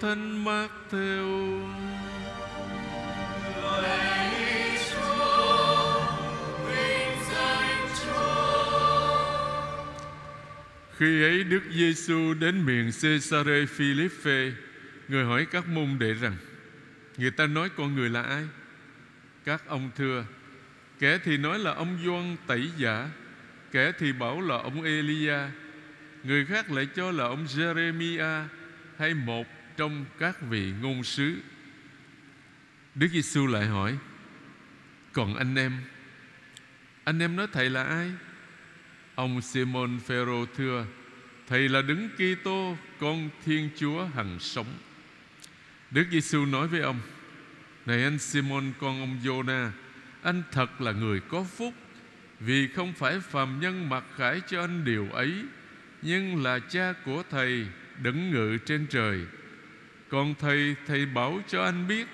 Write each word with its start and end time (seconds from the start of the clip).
thánh 0.00 0.44
Matthew. 0.44 1.62
Khi 10.98 11.22
ấy 11.22 11.44
Đức 11.44 11.60
Giêsu 11.70 12.34
đến 12.34 12.66
miền 12.66 12.90
Caesarea 13.02 13.66
Philippe, 13.66 14.52
người 15.08 15.24
hỏi 15.24 15.46
các 15.50 15.68
môn 15.68 15.98
đệ 15.98 16.14
rằng: 16.14 16.36
Người 17.16 17.30
ta 17.30 17.46
nói 17.46 17.68
con 17.76 17.94
người 17.94 18.10
là 18.10 18.22
ai? 18.22 18.44
Các 19.44 19.62
ông 19.66 19.90
thưa: 19.96 20.24
Kẻ 20.98 21.18
thì 21.24 21.36
nói 21.36 21.58
là 21.58 21.74
ông 21.74 21.98
Gioan 22.04 22.36
Tẩy 22.46 22.70
Giả, 22.76 23.08
kẻ 23.72 23.92
thì 23.98 24.12
bảo 24.12 24.40
là 24.40 24.56
ông 24.56 24.82
Elia, 24.82 25.38
người 26.24 26.46
khác 26.46 26.70
lại 26.70 26.86
cho 26.96 27.10
là 27.10 27.24
ông 27.24 27.44
Jeremia 27.44 28.44
hay 28.98 29.14
một 29.14 29.46
trong 29.76 30.04
các 30.18 30.42
vị 30.42 30.72
ngôn 30.80 31.04
sứ. 31.04 31.40
Đức 32.94 33.08
Giêsu 33.12 33.46
lại 33.46 33.66
hỏi: 33.66 33.98
Còn 35.12 35.34
anh 35.34 35.54
em, 35.54 35.80
anh 37.04 37.18
em 37.18 37.36
nói 37.36 37.46
thầy 37.52 37.70
là 37.70 37.84
ai? 37.84 38.10
Ông 39.14 39.42
Simon 39.42 39.98
Phêrô 40.06 40.46
thưa: 40.46 40.86
Thầy 41.46 41.68
là 41.68 41.82
đứng 41.82 42.08
Kitô, 42.08 42.76
con 43.00 43.30
Thiên 43.44 43.70
Chúa 43.76 44.04
hằng 44.04 44.38
sống. 44.40 44.66
Đức 45.90 46.04
Giêsu 46.10 46.46
nói 46.46 46.68
với 46.68 46.80
ông: 46.80 47.00
Này 47.86 48.02
anh 48.02 48.18
Simon 48.18 48.72
con 48.80 49.00
ông 49.00 49.18
Jonah 49.22 49.70
anh 50.22 50.42
thật 50.52 50.80
là 50.80 50.92
người 50.92 51.20
có 51.20 51.44
phúc, 51.44 51.74
vì 52.40 52.68
không 52.68 52.92
phải 52.92 53.20
phàm 53.20 53.60
nhân 53.60 53.88
mặc 53.88 54.04
khải 54.16 54.40
cho 54.46 54.60
anh 54.60 54.84
điều 54.84 55.08
ấy, 55.12 55.44
nhưng 56.02 56.42
là 56.42 56.58
cha 56.58 56.94
của 57.04 57.22
thầy 57.30 57.66
đứng 58.02 58.30
ngự 58.30 58.58
trên 58.66 58.86
trời. 58.90 59.20
Còn 60.08 60.34
thầy 60.34 60.76
thầy 60.86 61.06
bảo 61.06 61.40
cho 61.48 61.64
anh 61.64 61.88
biết, 61.88 62.06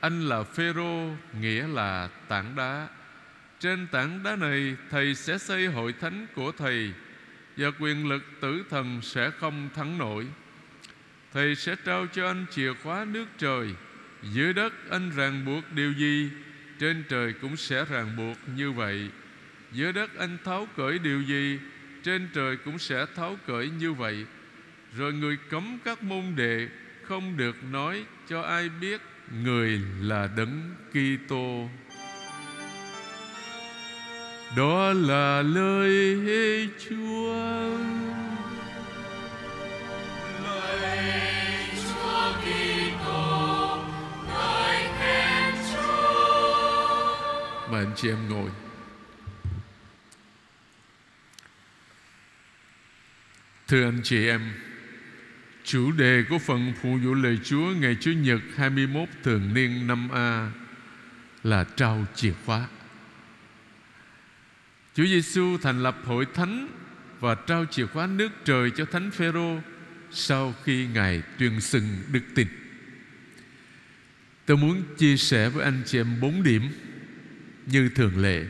anh 0.00 0.28
là 0.28 0.42
Phêrô, 0.42 1.10
nghĩa 1.40 1.66
là 1.68 2.08
tảng 2.28 2.56
đá. 2.56 2.88
Trên 3.60 3.86
tảng 3.86 4.22
đá 4.22 4.36
này 4.36 4.76
Thầy 4.90 5.14
sẽ 5.14 5.38
xây 5.38 5.66
hội 5.66 5.94
thánh 6.00 6.26
của 6.34 6.52
Thầy 6.52 6.92
Và 7.56 7.68
quyền 7.80 8.08
lực 8.08 8.22
tử 8.40 8.64
thần 8.70 9.02
sẽ 9.02 9.30
không 9.30 9.68
thắng 9.74 9.98
nổi. 9.98 10.26
Thầy 11.32 11.54
sẽ 11.54 11.76
trao 11.84 12.06
cho 12.06 12.26
anh 12.26 12.46
chìa 12.50 12.72
khóa 12.82 13.04
nước 13.04 13.26
trời. 13.38 13.74
Dưới 14.22 14.52
đất 14.52 14.72
anh 14.90 15.10
ràng 15.16 15.44
buộc 15.44 15.72
điều 15.72 15.92
gì 15.92 16.30
Trên 16.78 17.04
trời 17.08 17.32
cũng 17.32 17.56
sẽ 17.56 17.84
ràng 17.84 18.16
buộc 18.16 18.36
như 18.56 18.72
vậy. 18.72 19.10
Dưới 19.72 19.92
đất 19.92 20.18
anh 20.18 20.38
tháo 20.44 20.68
cởi 20.76 20.98
điều 20.98 21.22
gì 21.22 21.58
Trên 22.02 22.28
trời 22.34 22.56
cũng 22.56 22.78
sẽ 22.78 23.06
tháo 23.16 23.38
cởi 23.46 23.70
như 23.70 23.92
vậy. 23.92 24.26
Rồi 24.96 25.12
người 25.12 25.38
cấm 25.50 25.78
các 25.84 26.02
môn 26.02 26.24
đệ 26.36 26.68
không 27.08 27.36
được 27.36 27.56
nói 27.70 28.04
cho 28.28 28.42
ai 28.42 28.68
biết 28.68 29.00
Người 29.42 29.80
là 30.00 30.28
đấng 30.36 30.74
Kitô 30.90 31.68
đó 34.56 34.92
là 34.92 35.42
lời 35.42 36.16
Chúa 36.78 37.34
Lời 40.44 41.70
Kitô, 42.42 43.78
khen 44.98 45.54
Chúa. 45.72 47.16
Mời 47.70 47.84
anh 47.84 47.92
chị 47.96 48.08
em 48.08 48.28
ngồi 48.28 48.50
Thưa 53.68 53.84
anh 53.84 54.00
chị 54.04 54.28
em 54.28 54.52
Chủ 55.66 55.92
đề 55.92 56.24
của 56.28 56.38
phần 56.38 56.72
phụ 56.82 56.98
vụ 57.04 57.14
lời 57.14 57.38
Chúa 57.44 57.72
Ngày 57.80 57.96
Chủ 58.00 58.10
nhật 58.10 58.40
21 58.56 59.08
thường 59.22 59.54
niên 59.54 59.86
năm 59.86 60.08
A 60.08 60.50
Là 61.42 61.64
trao 61.64 62.06
chìa 62.14 62.32
khóa 62.44 62.68
Chúa 64.94 65.04
Giêsu 65.04 65.58
thành 65.62 65.82
lập 65.82 65.96
hội 66.04 66.26
thánh 66.34 66.68
và 67.20 67.34
trao 67.34 67.64
chìa 67.70 67.86
khóa 67.86 68.06
nước 68.06 68.32
trời 68.44 68.70
cho 68.76 68.84
thánh 68.84 69.10
Phêrô 69.10 69.60
sau 70.10 70.54
khi 70.64 70.86
ngài 70.86 71.22
tuyên 71.38 71.60
xưng 71.60 71.84
đức 72.12 72.22
tin. 72.34 72.46
Tôi 74.46 74.56
muốn 74.56 74.82
chia 74.98 75.16
sẻ 75.16 75.48
với 75.48 75.64
anh 75.64 75.82
chị 75.86 76.00
em 76.00 76.20
bốn 76.20 76.42
điểm 76.42 76.62
như 77.66 77.88
thường 77.88 78.22
lệ. 78.22 78.44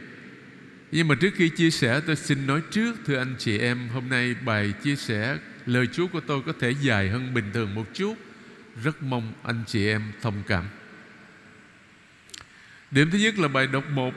Nhưng 0.93 1.09
mà 1.09 1.15
trước 1.15 1.35
khi 1.35 1.49
chia 1.49 1.71
sẻ, 1.71 2.01
tôi 2.07 2.17
xin 2.17 2.47
nói 2.47 2.63
trước, 2.71 2.97
thưa 3.07 3.19
anh 3.19 3.35
chị 3.39 3.59
em, 3.59 3.89
hôm 3.89 4.09
nay 4.09 4.35
bài 4.45 4.73
chia 4.83 4.97
sẻ 4.97 5.39
lời 5.67 5.87
Chúa 5.93 6.07
của 6.07 6.21
tôi 6.21 6.43
có 6.47 6.53
thể 6.61 6.71
dài 6.71 7.09
hơn 7.09 7.35
bình 7.35 7.51
thường 7.55 7.75
một 7.75 7.87
chút. 7.95 8.15
Rất 8.83 9.03
mong 9.03 9.33
anh 9.43 9.65
chị 9.67 9.87
em 9.87 10.13
thông 10.23 10.43
cảm. 10.47 10.65
Điểm 12.91 13.11
thứ 13.11 13.19
nhất 13.19 13.39
là 13.39 13.49
bài 13.49 13.67
đọc 13.67 13.85
1 13.91 14.15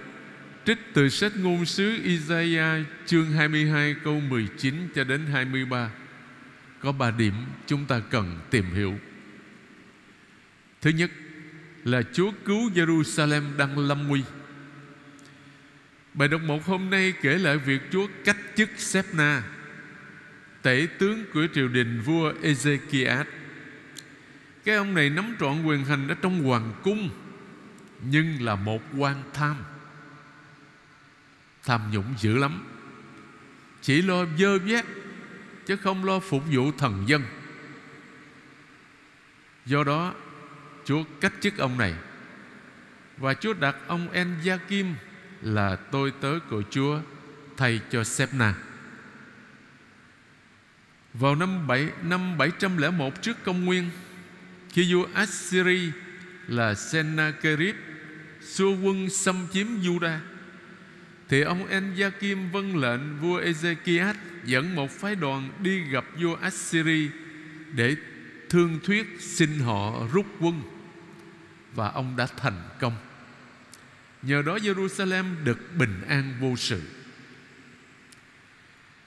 Trích 0.65 0.77
từ 0.93 1.09
sách 1.09 1.31
ngôn 1.37 1.65
sứ 1.65 1.97
Isaiah 2.03 2.85
chương 3.05 3.31
22 3.31 3.95
câu 4.03 4.19
19 4.19 4.87
cho 4.95 5.03
đến 5.03 5.25
23 5.25 5.89
Có 6.79 6.91
ba 6.91 7.11
điểm 7.11 7.33
chúng 7.67 7.85
ta 7.85 7.99
cần 8.09 8.39
tìm 8.49 8.65
hiểu 8.73 8.99
Thứ 10.81 10.89
nhất 10.89 11.11
là 11.83 12.01
Chúa 12.13 12.31
cứu 12.45 12.69
Jerusalem 12.69 13.57
đang 13.57 13.77
lâm 13.77 14.07
nguy 14.07 14.23
Bài 16.13 16.27
đọc 16.27 16.41
một 16.41 16.65
hôm 16.65 16.89
nay 16.89 17.13
kể 17.21 17.37
lại 17.37 17.57
việc 17.57 17.81
Chúa 17.91 18.07
cách 18.25 18.37
chức 18.55 18.69
Sepna 18.77 19.43
Tể 20.61 20.87
tướng 20.99 21.25
của 21.33 21.47
triều 21.53 21.67
đình 21.67 22.01
vua 22.01 22.33
Ezekiel. 22.41 23.25
Cái 24.65 24.75
ông 24.75 24.93
này 24.93 25.09
nắm 25.09 25.35
trọn 25.39 25.63
quyền 25.63 25.85
hành 25.85 26.07
ở 26.07 26.15
trong 26.21 26.43
hoàng 26.43 26.73
cung, 26.83 27.09
Nhưng 28.03 28.41
là 28.41 28.55
một 28.55 28.81
quan 28.97 29.23
tham. 29.33 29.55
Tham 31.63 31.81
nhũng 31.91 32.13
dữ 32.17 32.37
lắm. 32.37 32.67
Chỉ 33.81 34.01
lo 34.01 34.25
dơ 34.37 34.59
vét, 34.59 34.85
chứ 35.65 35.75
không 35.75 36.05
lo 36.05 36.19
phục 36.19 36.43
vụ 36.51 36.71
thần 36.77 37.03
dân. 37.07 37.23
Do 39.65 39.83
đó, 39.83 40.13
chúa 40.85 41.03
cách 41.21 41.33
chức 41.41 41.57
ông 41.57 41.77
này, 41.77 41.93
và 43.17 43.33
chúa 43.33 43.53
đặt 43.53 43.75
ông 43.87 44.11
en 44.11 44.35
gia 44.43 44.57
kim 44.57 44.95
là 45.41 45.75
tôi 45.75 46.13
tớ 46.21 46.39
của 46.49 46.63
chúa 46.69 46.99
thay 47.57 47.81
cho 47.91 48.03
Sepna. 48.03 48.55
Vào 51.13 51.35
năm 51.35 51.67
7 51.67 51.87
năm 52.03 52.37
701 52.37 53.21
trước 53.21 53.43
công 53.43 53.65
nguyên, 53.65 53.89
khi 54.69 54.93
vua 54.93 55.07
Assyri 55.13 55.91
là 56.47 56.75
Sennacherib 56.75 57.75
xua 58.41 58.75
quân 58.75 59.09
xâm 59.09 59.47
chiếm 59.53 59.67
Judah 59.67 60.19
thì 61.29 61.41
ông 61.41 61.67
Enjakim 61.69 62.51
vâng 62.51 62.77
lệnh 62.77 63.19
vua 63.19 63.41
Ezekiat 63.41 64.13
Dẫn 64.45 64.75
một 64.75 64.91
phái 64.91 65.15
đoàn 65.15 65.49
đi 65.63 65.79
gặp 65.79 66.05
vua 66.19 66.35
Assyri 66.35 67.09
Để 67.73 67.95
thương 68.49 68.79
thuyết 68.83 69.07
xin 69.19 69.59
họ 69.59 70.07
rút 70.13 70.25
quân 70.39 70.61
Và 71.75 71.87
ông 71.87 72.15
đã 72.15 72.27
thành 72.37 72.61
công. 72.79 72.95
Nhờ 74.21 74.41
đó 74.41 74.57
Jerusalem 74.57 75.43
được 75.43 75.59
bình 75.77 76.01
an 76.07 76.33
vô 76.39 76.55
sự. 76.55 76.81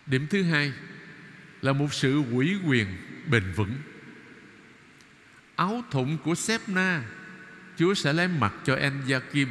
Điểm 0.07 0.27
thứ 0.31 0.43
hai 0.43 0.73
là 1.63 1.73
một 1.73 1.95
sự 1.95 2.19
quỷ 2.33 2.57
quyền 2.67 2.87
bền 3.31 3.53
vững. 3.57 3.73
Áo 5.57 5.85
thụng 5.91 6.19
của 6.25 6.35
Sếp-na 6.35 7.03
Chúa 7.77 7.95
sẽ 7.95 8.13
lấy 8.13 8.29
mặt 8.29 8.55
cho 8.65 8.75
En-gia-kim 8.77 9.49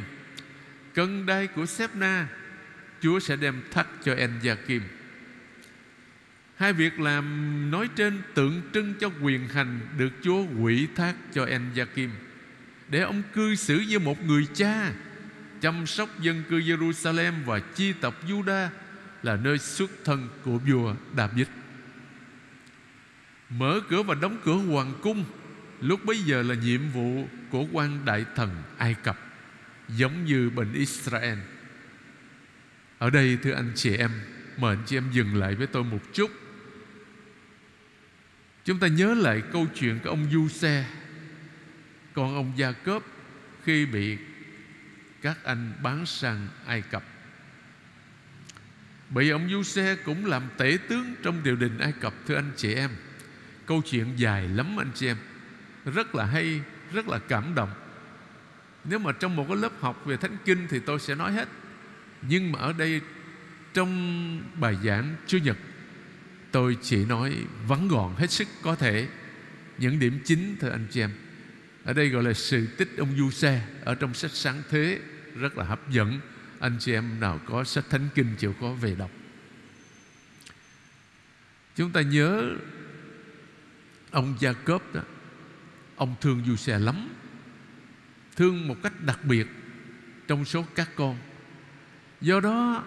Cân 0.94 1.26
đai 1.26 1.46
của 1.46 1.66
Sếp-na 1.66 2.28
Chúa 3.00 3.20
sẽ 3.20 3.36
đem 3.36 3.62
thắt 3.70 3.86
cho 4.04 4.14
En 4.14 4.30
Gia 4.42 4.54
Kim 4.54 4.82
Hai 6.56 6.72
việc 6.72 7.00
làm 7.00 7.70
nói 7.70 7.88
trên 7.96 8.22
tượng 8.34 8.62
trưng 8.74 8.94
cho 9.00 9.10
quyền 9.22 9.48
hành 9.48 9.80
Được 9.98 10.10
Chúa 10.22 10.44
quỷ 10.60 10.88
thác 10.96 11.14
cho 11.32 11.44
En 11.44 11.62
Gia 11.74 11.84
Kim 11.84 12.10
Để 12.88 13.00
ông 13.00 13.22
cư 13.34 13.54
xử 13.54 13.84
như 13.88 13.98
một 13.98 14.24
người 14.24 14.46
cha, 14.54 14.92
Chăm 15.60 15.86
sóc 15.86 16.20
dân 16.20 16.42
cư 16.50 16.58
Jerusalem 16.58 17.32
Và 17.44 17.58
chi 17.58 17.92
tập 17.92 18.14
Juda 18.28 18.68
Là 19.22 19.36
nơi 19.36 19.58
xuất 19.58 19.90
thân 20.04 20.28
của 20.44 20.58
vua 20.58 20.94
David. 21.16 21.46
Mở 23.58 23.80
cửa 23.88 24.02
và 24.02 24.14
đóng 24.14 24.38
cửa 24.44 24.54
hoàng 24.54 24.92
cung. 25.02 25.24
Lúc 25.80 26.04
bấy 26.04 26.18
giờ 26.18 26.42
là 26.42 26.54
nhiệm 26.54 26.88
vụ 26.88 27.26
của 27.50 27.66
quan 27.72 28.04
đại 28.04 28.24
thần 28.36 28.62
Ai 28.78 28.94
Cập, 28.94 29.18
Giống 29.88 30.24
như 30.24 30.50
bệnh 30.50 30.72
Israel. 30.72 31.38
Ở 32.98 33.10
đây, 33.10 33.38
thưa 33.42 33.52
anh 33.52 33.72
chị 33.74 33.96
em, 33.96 34.10
Mời 34.56 34.76
anh 34.76 34.84
chị 34.86 34.96
em 34.96 35.10
dừng 35.12 35.36
lại 35.36 35.54
với 35.54 35.66
tôi 35.66 35.84
một 35.84 36.00
chút. 36.12 36.30
Chúng 38.64 38.78
ta 38.78 38.86
nhớ 38.86 39.14
lại 39.14 39.42
câu 39.52 39.66
chuyện 39.74 39.98
của 40.04 40.10
ông 40.10 40.30
Du 40.32 40.48
Xe 40.48 40.86
Con 42.14 42.34
ông 42.34 42.52
Gia 42.56 42.72
Cớp 42.72 43.02
Khi 43.64 43.86
bị 43.86 44.18
các 45.22 45.44
anh 45.44 45.72
bán 45.82 46.06
sang 46.06 46.48
Ai 46.66 46.82
Cập. 46.82 47.04
Bởi 49.10 49.30
ông 49.30 49.48
Du 49.50 49.62
Xe 49.62 49.96
cũng 50.04 50.26
làm 50.26 50.42
tể 50.58 50.78
tướng 50.88 51.14
Trong 51.22 51.40
triều 51.44 51.56
đình 51.56 51.78
Ai 51.78 51.92
Cập, 52.00 52.14
Thưa 52.26 52.34
anh 52.34 52.50
chị 52.56 52.74
em. 52.74 52.90
Câu 53.66 53.82
chuyện 53.90 54.06
dài 54.16 54.48
lắm 54.48 54.76
anh 54.80 54.90
chị 54.94 55.06
em. 55.06 55.16
Rất 55.84 56.14
là 56.14 56.24
hay, 56.24 56.60
rất 56.92 57.08
là 57.08 57.18
cảm 57.18 57.54
động. 57.54 57.70
Nếu 58.84 58.98
mà 58.98 59.12
trong 59.12 59.36
một 59.36 59.44
cái 59.48 59.56
lớp 59.56 59.72
học 59.80 60.02
về 60.06 60.16
thánh 60.16 60.36
kinh 60.44 60.66
thì 60.70 60.78
tôi 60.78 61.00
sẽ 61.00 61.14
nói 61.14 61.32
hết. 61.32 61.48
Nhưng 62.22 62.52
mà 62.52 62.58
ở 62.58 62.72
đây, 62.72 63.00
trong 63.74 64.60
bài 64.60 64.76
giảng 64.84 65.14
chủ 65.26 65.38
nhật, 65.38 65.56
tôi 66.50 66.76
chỉ 66.82 67.04
nói 67.04 67.36
vắn 67.66 67.88
gọn 67.88 68.14
hết 68.16 68.30
sức 68.30 68.48
có 68.62 68.74
thể 68.74 69.08
những 69.78 69.98
điểm 69.98 70.20
chính 70.24 70.56
thưa 70.60 70.70
anh 70.70 70.86
chị 70.90 71.00
em. 71.00 71.10
Ở 71.84 71.92
đây 71.92 72.08
gọi 72.08 72.22
là 72.22 72.32
sự 72.32 72.66
tích 72.66 72.96
ông 72.98 73.16
du 73.16 73.30
xe, 73.30 73.62
ở 73.84 73.94
trong 73.94 74.14
sách 74.14 74.30
sáng 74.30 74.62
thế, 74.70 75.00
rất 75.36 75.58
là 75.58 75.64
hấp 75.64 75.90
dẫn. 75.90 76.20
Anh 76.60 76.76
chị 76.80 76.92
em 76.92 77.20
nào 77.20 77.40
có 77.46 77.64
sách 77.64 77.84
thánh 77.90 78.08
kinh 78.14 78.34
chịu 78.38 78.54
có 78.60 78.72
về 78.72 78.94
đọc. 78.94 79.10
Chúng 81.76 81.90
ta 81.90 82.00
nhớ 82.00 82.56
ông 84.12 84.36
gia 84.40 84.52
cốp 84.52 84.94
đó, 84.94 85.02
ông 85.96 86.14
thương 86.20 86.42
du 86.46 86.56
xe 86.56 86.78
lắm. 86.78 87.08
Thương 88.36 88.68
một 88.68 88.76
cách 88.82 88.92
đặc 89.00 89.24
biệt 89.24 89.46
trong 90.28 90.44
số 90.44 90.66
các 90.74 90.90
con. 90.96 91.18
Do 92.20 92.40
đó 92.40 92.84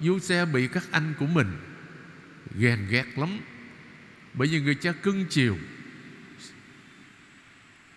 du 0.00 0.18
xe 0.18 0.44
bị 0.44 0.68
các 0.68 0.84
anh 0.90 1.14
của 1.18 1.26
mình 1.26 1.52
ghen 2.58 2.86
ghét 2.90 3.04
lắm. 3.16 3.38
Bởi 4.34 4.48
vì 4.48 4.60
người 4.60 4.74
cha 4.74 4.92
cưng 4.92 5.24
chiều. 5.30 5.56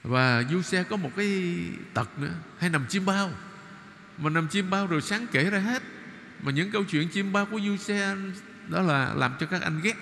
Và 0.04 0.44
du 0.44 0.62
xe 0.62 0.84
có 0.84 0.98
một 0.98 1.12
cái 1.16 1.57
tật 1.94 2.19
nữa, 2.19 2.34
hay 2.60 2.69
nằm 2.69 2.86
chim 2.90 3.06
bao. 3.06 3.31
Mà 4.18 4.30
nằm 4.30 4.48
chim 4.48 4.69
bao 4.69 4.88
rồi 4.88 5.02
sáng 5.02 5.28
kể 5.31 5.50
ra 5.50 5.60
hết. 5.60 5.84
Mà 6.44 6.52
những 6.52 6.72
câu 6.72 6.84
chuyện 6.84 7.07
chim 7.07 7.34
bao 7.34 7.45
của 7.45 7.60
du 7.60 7.78
xe 7.78 8.16
đó 8.68 8.81
là 8.81 9.13
làm 9.13 9.34
cho 9.40 9.45
các 9.45 9.62
anh 9.62 9.80
ghét 9.84 9.95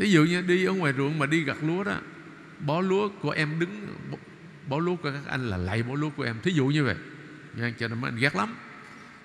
ví 0.00 0.10
dụ 0.10 0.24
như 0.24 0.42
đi 0.42 0.64
ở 0.64 0.72
ngoài 0.72 0.92
ruộng 0.96 1.18
mà 1.18 1.26
đi 1.26 1.44
gặt 1.44 1.56
lúa 1.62 1.84
đó 1.84 1.96
bó 2.60 2.80
lúa 2.80 3.08
của 3.08 3.30
em 3.30 3.58
đứng 3.58 3.96
bó 4.66 4.78
lúa 4.78 4.96
của 4.96 5.12
các 5.12 5.26
anh 5.26 5.46
là 5.46 5.56
lạy 5.56 5.82
bó 5.82 5.94
lúa 5.94 6.10
của 6.10 6.22
em. 6.22 6.40
Thí 6.42 6.52
dụ 6.52 6.66
như 6.66 6.84
vậy. 6.84 6.96
Nghe, 7.54 7.72
cho 7.78 7.88
nên 7.88 8.00
mấy 8.00 8.10
anh 8.10 8.16
ghét 8.16 8.36
lắm. 8.36 8.56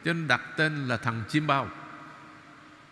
Cho 0.06 0.14
nên 0.14 0.28
đặt 0.28 0.42
tên 0.58 0.88
là 0.88 0.98
thằng 0.98 1.24
chim 1.30 1.48
bao. 1.48 1.72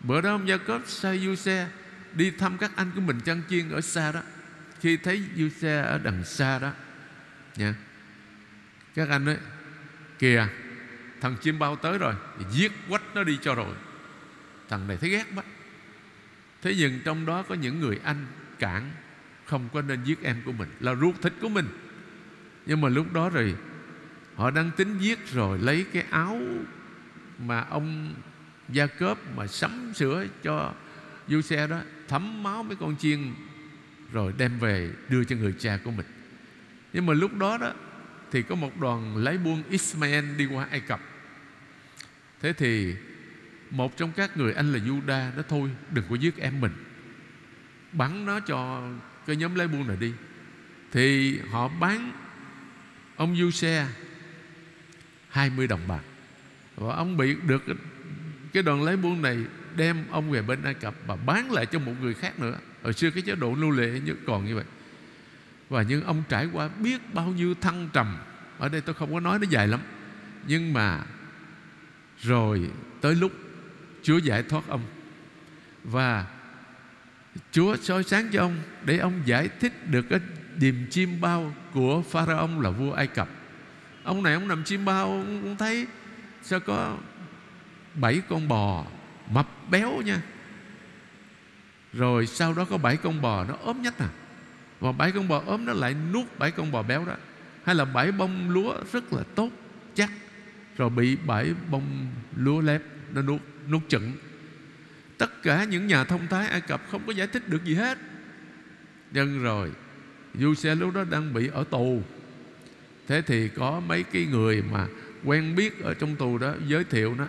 Bữa 0.00 0.20
đó 0.20 0.30
ông 0.30 0.48
gia 0.48 0.56
cốp 0.56 0.82
sai 0.86 1.18
du 1.18 1.34
xe 1.34 1.68
đi 2.12 2.30
thăm 2.30 2.58
các 2.58 2.70
anh 2.76 2.90
của 2.94 3.00
mình 3.00 3.20
chăn 3.20 3.42
chiên 3.48 3.70
ở 3.70 3.80
xa 3.80 4.12
đó. 4.12 4.20
Khi 4.80 4.96
thấy 4.96 5.22
du 5.36 5.48
xe 5.48 5.82
ở 5.82 5.98
đằng 5.98 6.24
xa 6.24 6.58
đó 6.58 6.72
nha. 7.56 7.74
Các 8.94 9.08
anh 9.08 9.26
ấy 9.26 9.36
kìa 10.18 10.48
thằng 11.20 11.36
chim 11.42 11.58
bao 11.58 11.76
tới 11.76 11.98
rồi 11.98 12.14
giết 12.50 12.72
quách 12.88 13.02
nó 13.14 13.24
đi 13.24 13.38
cho 13.42 13.54
rồi. 13.54 13.74
Thằng 14.68 14.88
này 14.88 14.96
thấy 14.96 15.10
ghét 15.10 15.24
quá 15.34 15.44
thế 16.64 16.74
nhưng 16.78 17.00
trong 17.04 17.26
đó 17.26 17.42
có 17.42 17.54
những 17.54 17.80
người 17.80 18.00
anh 18.04 18.26
cản, 18.58 18.90
không 19.44 19.68
có 19.72 19.82
nên 19.82 20.04
giết 20.04 20.22
em 20.22 20.42
của 20.44 20.52
mình, 20.52 20.68
là 20.80 20.94
ruột 20.94 21.14
thịt 21.22 21.32
của 21.40 21.48
mình. 21.48 21.66
Nhưng 22.66 22.80
mà 22.80 22.88
lúc 22.88 23.12
đó 23.12 23.30
rồi, 23.30 23.54
họ 24.34 24.50
đang 24.50 24.70
tính 24.76 24.98
giết 24.98 25.18
rồi 25.32 25.58
lấy 25.58 25.86
cái 25.92 26.04
áo 26.10 26.40
mà 27.38 27.60
ông 27.60 28.14
gia 28.68 28.86
cớp 28.86 29.18
mà 29.36 29.46
sắm 29.46 29.92
sửa 29.94 30.26
cho 30.42 30.74
du 31.28 31.40
xe 31.40 31.66
đó, 31.66 31.80
thấm 32.08 32.42
máu 32.42 32.62
mấy 32.62 32.76
con 32.76 32.96
chiên, 32.96 33.34
rồi 34.12 34.34
đem 34.38 34.58
về 34.58 34.90
đưa 35.08 35.24
cho 35.24 35.36
người 35.36 35.54
cha 35.58 35.78
của 35.84 35.90
mình. 35.90 36.06
Nhưng 36.92 37.06
mà 37.06 37.14
lúc 37.14 37.34
đó 37.38 37.58
đó, 37.58 37.72
thì 38.30 38.42
có 38.42 38.54
một 38.54 38.80
đoàn 38.80 39.16
lái 39.16 39.38
buôn 39.38 39.62
Ismael 39.70 40.36
đi 40.36 40.46
qua 40.46 40.66
Ai 40.70 40.80
Cập. 40.80 41.00
Thế 42.42 42.52
thì 42.52 42.94
một 43.74 43.96
trong 43.96 44.12
các 44.12 44.36
người 44.36 44.52
anh 44.52 44.72
là 44.72 44.78
Juda 44.78 45.30
nó 45.36 45.42
thôi, 45.48 45.70
đừng 45.90 46.04
có 46.10 46.14
giết 46.14 46.36
em 46.36 46.60
mình. 46.60 46.72
Bắn 47.92 48.26
nó 48.26 48.40
cho 48.40 48.88
cái 49.26 49.36
nhóm 49.36 49.54
lái 49.54 49.68
buôn 49.68 49.88
này 49.88 49.96
đi. 50.00 50.12
Thì 50.92 51.38
họ 51.50 51.68
bán 51.68 52.12
ông 53.16 53.36
du 53.36 53.50
xe 53.50 53.86
20 55.28 55.66
đồng 55.66 55.88
bạc. 55.88 56.02
Và 56.76 56.94
ông 56.94 57.16
bị 57.16 57.36
được 57.46 57.62
cái 58.52 58.62
đoàn 58.62 58.82
lái 58.82 58.96
buôn 58.96 59.22
này 59.22 59.38
đem 59.76 60.04
ông 60.10 60.30
về 60.30 60.42
bên 60.42 60.62
Ai 60.62 60.74
Cập 60.74 60.94
và 61.06 61.16
bán 61.16 61.52
lại 61.52 61.66
cho 61.66 61.78
một 61.78 61.92
người 62.00 62.14
khác 62.14 62.38
nữa. 62.38 62.58
Hồi 62.82 62.92
xưa 62.92 63.10
cái 63.10 63.22
chế 63.22 63.34
độ 63.34 63.56
nô 63.56 63.70
lệ 63.70 64.00
như 64.04 64.14
còn 64.26 64.46
như 64.46 64.54
vậy. 64.54 64.64
Và 65.68 65.82
nhưng 65.82 66.04
ông 66.04 66.22
trải 66.28 66.48
qua 66.52 66.68
biết 66.68 67.14
bao 67.14 67.26
nhiêu 67.26 67.54
thăng 67.54 67.88
trầm. 67.92 68.16
Ở 68.58 68.68
đây 68.68 68.80
tôi 68.80 68.94
không 68.94 69.14
có 69.14 69.20
nói 69.20 69.38
nó 69.38 69.46
dài 69.50 69.68
lắm. 69.68 69.80
Nhưng 70.46 70.72
mà 70.72 71.04
rồi 72.22 72.70
tới 73.00 73.14
lúc 73.14 73.32
Chúa 74.04 74.18
giải 74.18 74.42
thoát 74.42 74.68
ông 74.68 74.82
và 75.84 76.26
Chúa 77.52 77.76
soi 77.76 78.04
sáng 78.04 78.28
cho 78.32 78.40
ông 78.40 78.58
để 78.84 78.98
ông 78.98 79.22
giải 79.24 79.48
thích 79.60 79.90
được 79.90 80.06
cái 80.10 80.20
điềm 80.56 80.74
chim 80.90 81.20
bao 81.20 81.54
của 81.72 82.02
Pharaon 82.02 82.60
là 82.60 82.70
vua 82.70 82.92
Ai 82.92 83.06
Cập. 83.06 83.28
Ông 84.02 84.22
này 84.22 84.34
ông 84.34 84.48
nằm 84.48 84.64
chim 84.64 84.84
bao, 84.84 85.06
ông 85.06 85.56
thấy 85.58 85.86
sao 86.42 86.60
có 86.60 86.96
bảy 87.94 88.22
con 88.28 88.48
bò 88.48 88.84
mập 89.30 89.48
béo 89.70 90.02
nha. 90.02 90.22
Rồi 91.92 92.26
sau 92.26 92.54
đó 92.54 92.64
có 92.64 92.78
bảy 92.78 92.96
con 92.96 93.20
bò 93.20 93.44
nó 93.44 93.54
ốm 93.62 93.82
nhất 93.82 93.98
à. 93.98 94.08
Và 94.80 94.92
bảy 94.92 95.12
con 95.12 95.28
bò 95.28 95.42
ốm 95.46 95.64
nó 95.64 95.72
lại 95.72 95.94
nuốt 96.12 96.38
bảy 96.38 96.50
con 96.50 96.72
bò 96.72 96.82
béo 96.82 97.04
đó. 97.04 97.16
Hay 97.64 97.74
là 97.74 97.84
bảy 97.84 98.12
bông 98.12 98.50
lúa 98.50 98.74
rất 98.92 99.12
là 99.12 99.22
tốt, 99.34 99.50
chắc 99.94 100.10
rồi 100.76 100.90
bị 100.90 101.16
bảy 101.16 101.54
bông 101.70 102.06
lúa 102.36 102.60
lép 102.60 102.82
nó 103.14 103.22
nuốt 103.22 103.40
nuốt 103.68 103.82
chửng. 103.88 104.12
Tất 105.18 105.42
cả 105.42 105.64
những 105.64 105.86
nhà 105.86 106.04
thông 106.04 106.26
thái 106.26 106.48
ai 106.48 106.60
cập 106.60 106.82
không 106.90 107.02
có 107.06 107.12
giải 107.12 107.26
thích 107.26 107.48
được 107.48 107.64
gì 107.64 107.74
hết. 107.74 107.98
Nhân 109.12 109.42
rồi 109.42 109.70
du 110.34 110.54
xe 110.54 110.74
lúc 110.74 110.94
đó 110.94 111.04
đang 111.10 111.34
bị 111.34 111.48
ở 111.52 111.64
tù. 111.70 112.02
Thế 113.08 113.22
thì 113.22 113.48
có 113.48 113.80
mấy 113.80 114.02
cái 114.02 114.26
người 114.26 114.62
mà 114.72 114.86
quen 115.24 115.54
biết 115.56 115.80
ở 115.82 115.94
trong 115.94 116.16
tù 116.16 116.38
đó 116.38 116.54
giới 116.66 116.84
thiệu 116.84 117.14
nó. 117.14 117.26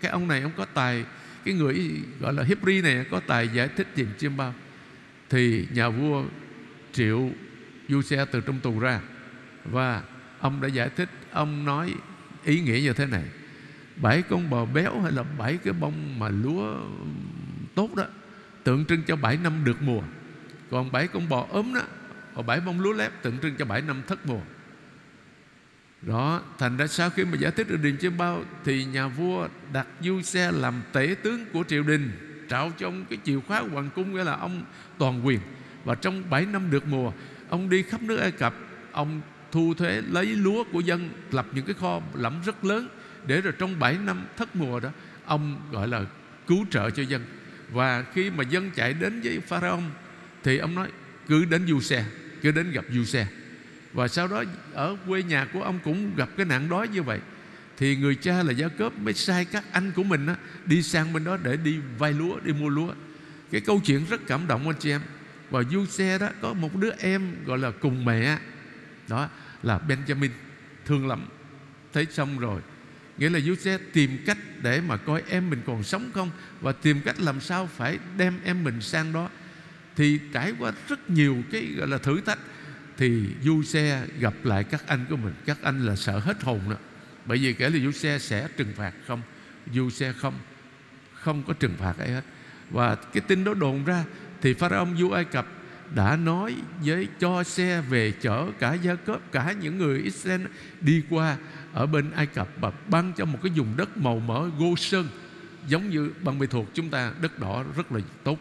Cái 0.00 0.10
ông 0.10 0.28
này 0.28 0.42
ông 0.42 0.52
có 0.56 0.64
tài, 0.64 1.04
cái 1.44 1.54
người 1.54 1.90
gọi 2.20 2.34
là 2.34 2.42
Hebri 2.42 2.82
này 2.82 3.04
có 3.10 3.20
tài 3.20 3.48
giải 3.48 3.68
thích 3.76 3.86
tìm 3.94 4.08
chiêm 4.18 4.36
bao. 4.36 4.54
Thì 5.30 5.66
nhà 5.72 5.88
vua 5.88 6.24
triệu 6.92 7.30
du 7.88 8.02
xe 8.02 8.24
từ 8.24 8.40
trong 8.40 8.60
tù 8.60 8.78
ra 8.78 9.00
và 9.64 10.02
ông 10.40 10.60
đã 10.60 10.68
giải 10.68 10.88
thích, 10.96 11.08
ông 11.30 11.64
nói 11.64 11.94
ý 12.44 12.60
nghĩa 12.60 12.80
như 12.80 12.92
thế 12.92 13.06
này 13.06 13.24
bảy 13.96 14.22
con 14.22 14.50
bò 14.50 14.64
béo 14.64 15.00
hay 15.00 15.12
là 15.12 15.22
bảy 15.22 15.56
cái 15.56 15.72
bông 15.72 16.18
mà 16.18 16.28
lúa 16.28 16.74
tốt 17.74 17.94
đó, 17.94 18.04
tượng 18.64 18.84
trưng 18.84 19.02
cho 19.02 19.16
bảy 19.16 19.36
năm 19.36 19.64
được 19.64 19.82
mùa. 19.82 20.02
Còn 20.70 20.92
bảy 20.92 21.06
con 21.06 21.28
bò 21.28 21.46
ốm 21.50 21.74
đó, 21.74 21.82
và 22.34 22.42
bảy 22.42 22.60
bông 22.60 22.80
lúa 22.80 22.92
lép 22.92 23.22
tượng 23.22 23.38
trưng 23.38 23.56
cho 23.56 23.64
bảy 23.64 23.82
năm 23.82 24.02
thất 24.06 24.26
mùa. 24.26 24.40
Đó 26.02 26.42
thành 26.58 26.76
ra 26.76 26.86
sau 26.86 27.10
khi 27.10 27.24
mà 27.24 27.36
giải 27.38 27.52
thích 27.52 27.68
được 27.68 27.76
điềm 27.82 27.96
chiêm 27.96 28.16
bao 28.18 28.44
thì 28.64 28.84
nhà 28.84 29.08
vua 29.08 29.48
đặt 29.72 29.86
du 30.00 30.22
xe 30.22 30.52
làm 30.52 30.82
tể 30.92 31.14
tướng 31.22 31.44
của 31.52 31.64
triều 31.68 31.82
đình 31.82 32.10
trao 32.48 32.72
cho 32.78 32.88
ông 32.88 33.04
cái 33.10 33.18
chìa 33.24 33.40
khóa 33.40 33.60
hoàng 33.60 33.90
cung 33.94 34.14
nghĩa 34.14 34.24
là 34.24 34.32
ông 34.32 34.62
toàn 34.98 35.26
quyền. 35.26 35.40
Và 35.84 35.94
trong 35.94 36.22
bảy 36.30 36.46
năm 36.46 36.70
được 36.70 36.86
mùa, 36.86 37.12
ông 37.48 37.70
đi 37.70 37.82
khắp 37.82 38.02
nước 38.02 38.16
ai 38.16 38.30
cập, 38.30 38.54
ông 38.92 39.20
thu 39.52 39.74
thuế 39.74 40.02
lấy 40.10 40.26
lúa 40.26 40.64
của 40.72 40.80
dân, 40.80 41.10
lập 41.30 41.46
những 41.52 41.64
cái 41.64 41.74
kho 41.74 42.00
lẫm 42.14 42.34
rất 42.44 42.64
lớn 42.64 42.88
để 43.26 43.40
rồi 43.40 43.52
trong 43.58 43.78
7 43.78 43.98
năm 43.98 44.26
thất 44.36 44.56
mùa 44.56 44.80
đó 44.80 44.90
ông 45.24 45.60
gọi 45.72 45.88
là 45.88 46.04
cứu 46.46 46.66
trợ 46.70 46.90
cho 46.90 47.02
dân. 47.02 47.24
Và 47.70 48.04
khi 48.14 48.30
mà 48.30 48.44
dân 48.44 48.70
chạy 48.74 48.94
đến 48.94 49.20
với 49.24 49.40
pharaoh 49.40 49.82
thì 50.42 50.58
ông 50.58 50.74
nói 50.74 50.88
cứ 51.28 51.44
đến 51.44 51.66
du 51.66 51.80
xe 51.80 52.04
cứ 52.42 52.50
đến 52.50 52.72
gặp 52.72 52.84
du 52.90 53.04
xe. 53.04 53.26
Và 53.92 54.08
sau 54.08 54.28
đó 54.28 54.44
ở 54.72 54.96
quê 55.06 55.22
nhà 55.22 55.46
của 55.52 55.62
ông 55.62 55.78
cũng 55.84 56.16
gặp 56.16 56.28
cái 56.36 56.46
nạn 56.46 56.68
đói 56.68 56.88
như 56.88 57.02
vậy. 57.02 57.20
Thì 57.76 57.96
người 57.96 58.14
cha 58.14 58.42
là 58.42 58.52
gia 58.52 58.68
cớp 58.68 58.98
mới 58.98 59.14
sai 59.14 59.44
các 59.44 59.64
anh 59.72 59.92
của 59.92 60.02
mình 60.02 60.26
á, 60.26 60.36
đi 60.66 60.82
sang 60.82 61.12
bên 61.12 61.24
đó 61.24 61.38
để 61.42 61.56
đi 61.56 61.78
vay 61.98 62.12
lúa 62.12 62.40
đi 62.40 62.52
mua 62.52 62.68
lúa. 62.68 62.94
Cái 63.50 63.60
câu 63.60 63.80
chuyện 63.84 64.04
rất 64.10 64.20
cảm 64.26 64.46
động 64.46 64.68
anh 64.68 64.76
chị 64.78 64.90
em. 64.90 65.00
Và 65.50 65.62
du 65.62 65.86
xe 65.86 66.18
đó 66.18 66.28
có 66.40 66.52
một 66.52 66.76
đứa 66.76 66.90
em 66.98 67.44
gọi 67.44 67.58
là 67.58 67.70
cùng 67.70 68.04
mẹ 68.04 68.38
đó 69.08 69.28
là 69.62 69.80
Benjamin 69.88 70.30
thương 70.84 71.08
lắm. 71.08 71.26
Thấy 71.92 72.06
xong 72.10 72.38
rồi 72.38 72.60
nghĩa 73.18 73.30
là 73.30 73.40
Giuse 73.40 73.78
tìm 73.92 74.18
cách 74.26 74.38
để 74.62 74.80
mà 74.80 74.96
coi 74.96 75.22
em 75.28 75.50
mình 75.50 75.60
còn 75.66 75.82
sống 75.82 76.10
không? 76.14 76.30
Và 76.60 76.72
tìm 76.72 77.00
cách 77.00 77.20
làm 77.20 77.40
sao 77.40 77.68
phải 77.76 77.98
đem 78.16 78.34
em 78.44 78.64
mình 78.64 78.80
sang 78.80 79.12
đó. 79.12 79.28
Thì 79.96 80.20
trải 80.32 80.52
qua 80.58 80.72
rất 80.88 81.10
nhiều 81.10 81.42
cái, 81.52 81.74
gọi 81.76 81.88
là, 81.88 81.98
thử 81.98 82.20
thách, 82.20 82.38
thì 82.96 83.26
du 83.42 83.62
xe 83.62 84.06
gặp 84.18 84.34
lại 84.42 84.64
các 84.64 84.82
anh 84.86 85.04
của 85.10 85.16
mình. 85.16 85.34
Các 85.46 85.58
anh 85.62 85.86
là 85.86 85.96
sợ 85.96 86.18
hết 86.18 86.42
hồn 86.42 86.60
đó. 86.70 86.76
Bởi 87.26 87.38
vì 87.38 87.52
kể 87.52 87.68
là 87.68 87.78
du 87.78 87.92
xe 87.92 88.18
sẽ 88.18 88.48
trừng 88.56 88.72
phạt 88.76 88.92
không? 89.06 89.22
Du 89.72 89.90
xe 89.90 90.12
không 90.12 90.34
không 91.12 91.42
có 91.42 91.52
trừng 91.52 91.74
phạt 91.78 91.98
ai 91.98 92.10
hết. 92.10 92.24
Và 92.70 92.94
cái 92.94 93.20
tin 93.20 93.44
đó 93.44 93.54
đồn 93.54 93.84
ra 93.84 94.04
thì 94.42 94.54
pharaoh 94.54 94.88
du 94.98 95.10
ai 95.10 95.24
cập 95.24 95.46
đã 95.94 96.16
nói 96.16 96.54
với 96.84 97.08
cho 97.20 97.42
xe 97.42 97.80
về 97.80 98.12
chở 98.20 98.46
cả 98.58 98.74
gia 98.74 98.94
cớp 98.94 99.32
cả 99.32 99.54
những 99.60 99.78
người 99.78 99.98
Israel 99.98 100.40
đi 100.80 101.02
qua 101.10 101.36
ở 101.72 101.86
bên 101.86 102.10
Ai 102.10 102.26
Cập 102.26 102.48
và 102.60 102.72
ban 102.88 103.12
cho 103.16 103.24
một 103.24 103.38
cái 103.42 103.52
vùng 103.56 103.76
đất 103.76 103.96
màu 103.96 104.18
mỡ 104.18 104.50
gô 104.58 104.76
sơn, 104.76 105.08
giống 105.68 105.90
như 105.90 106.10
bằng 106.22 106.38
bề 106.38 106.46
thuộc 106.46 106.70
chúng 106.74 106.90
ta, 106.90 107.12
đất 107.20 107.38
đỏ 107.38 107.64
rất 107.76 107.92
là 107.92 108.00
tốt. 108.24 108.38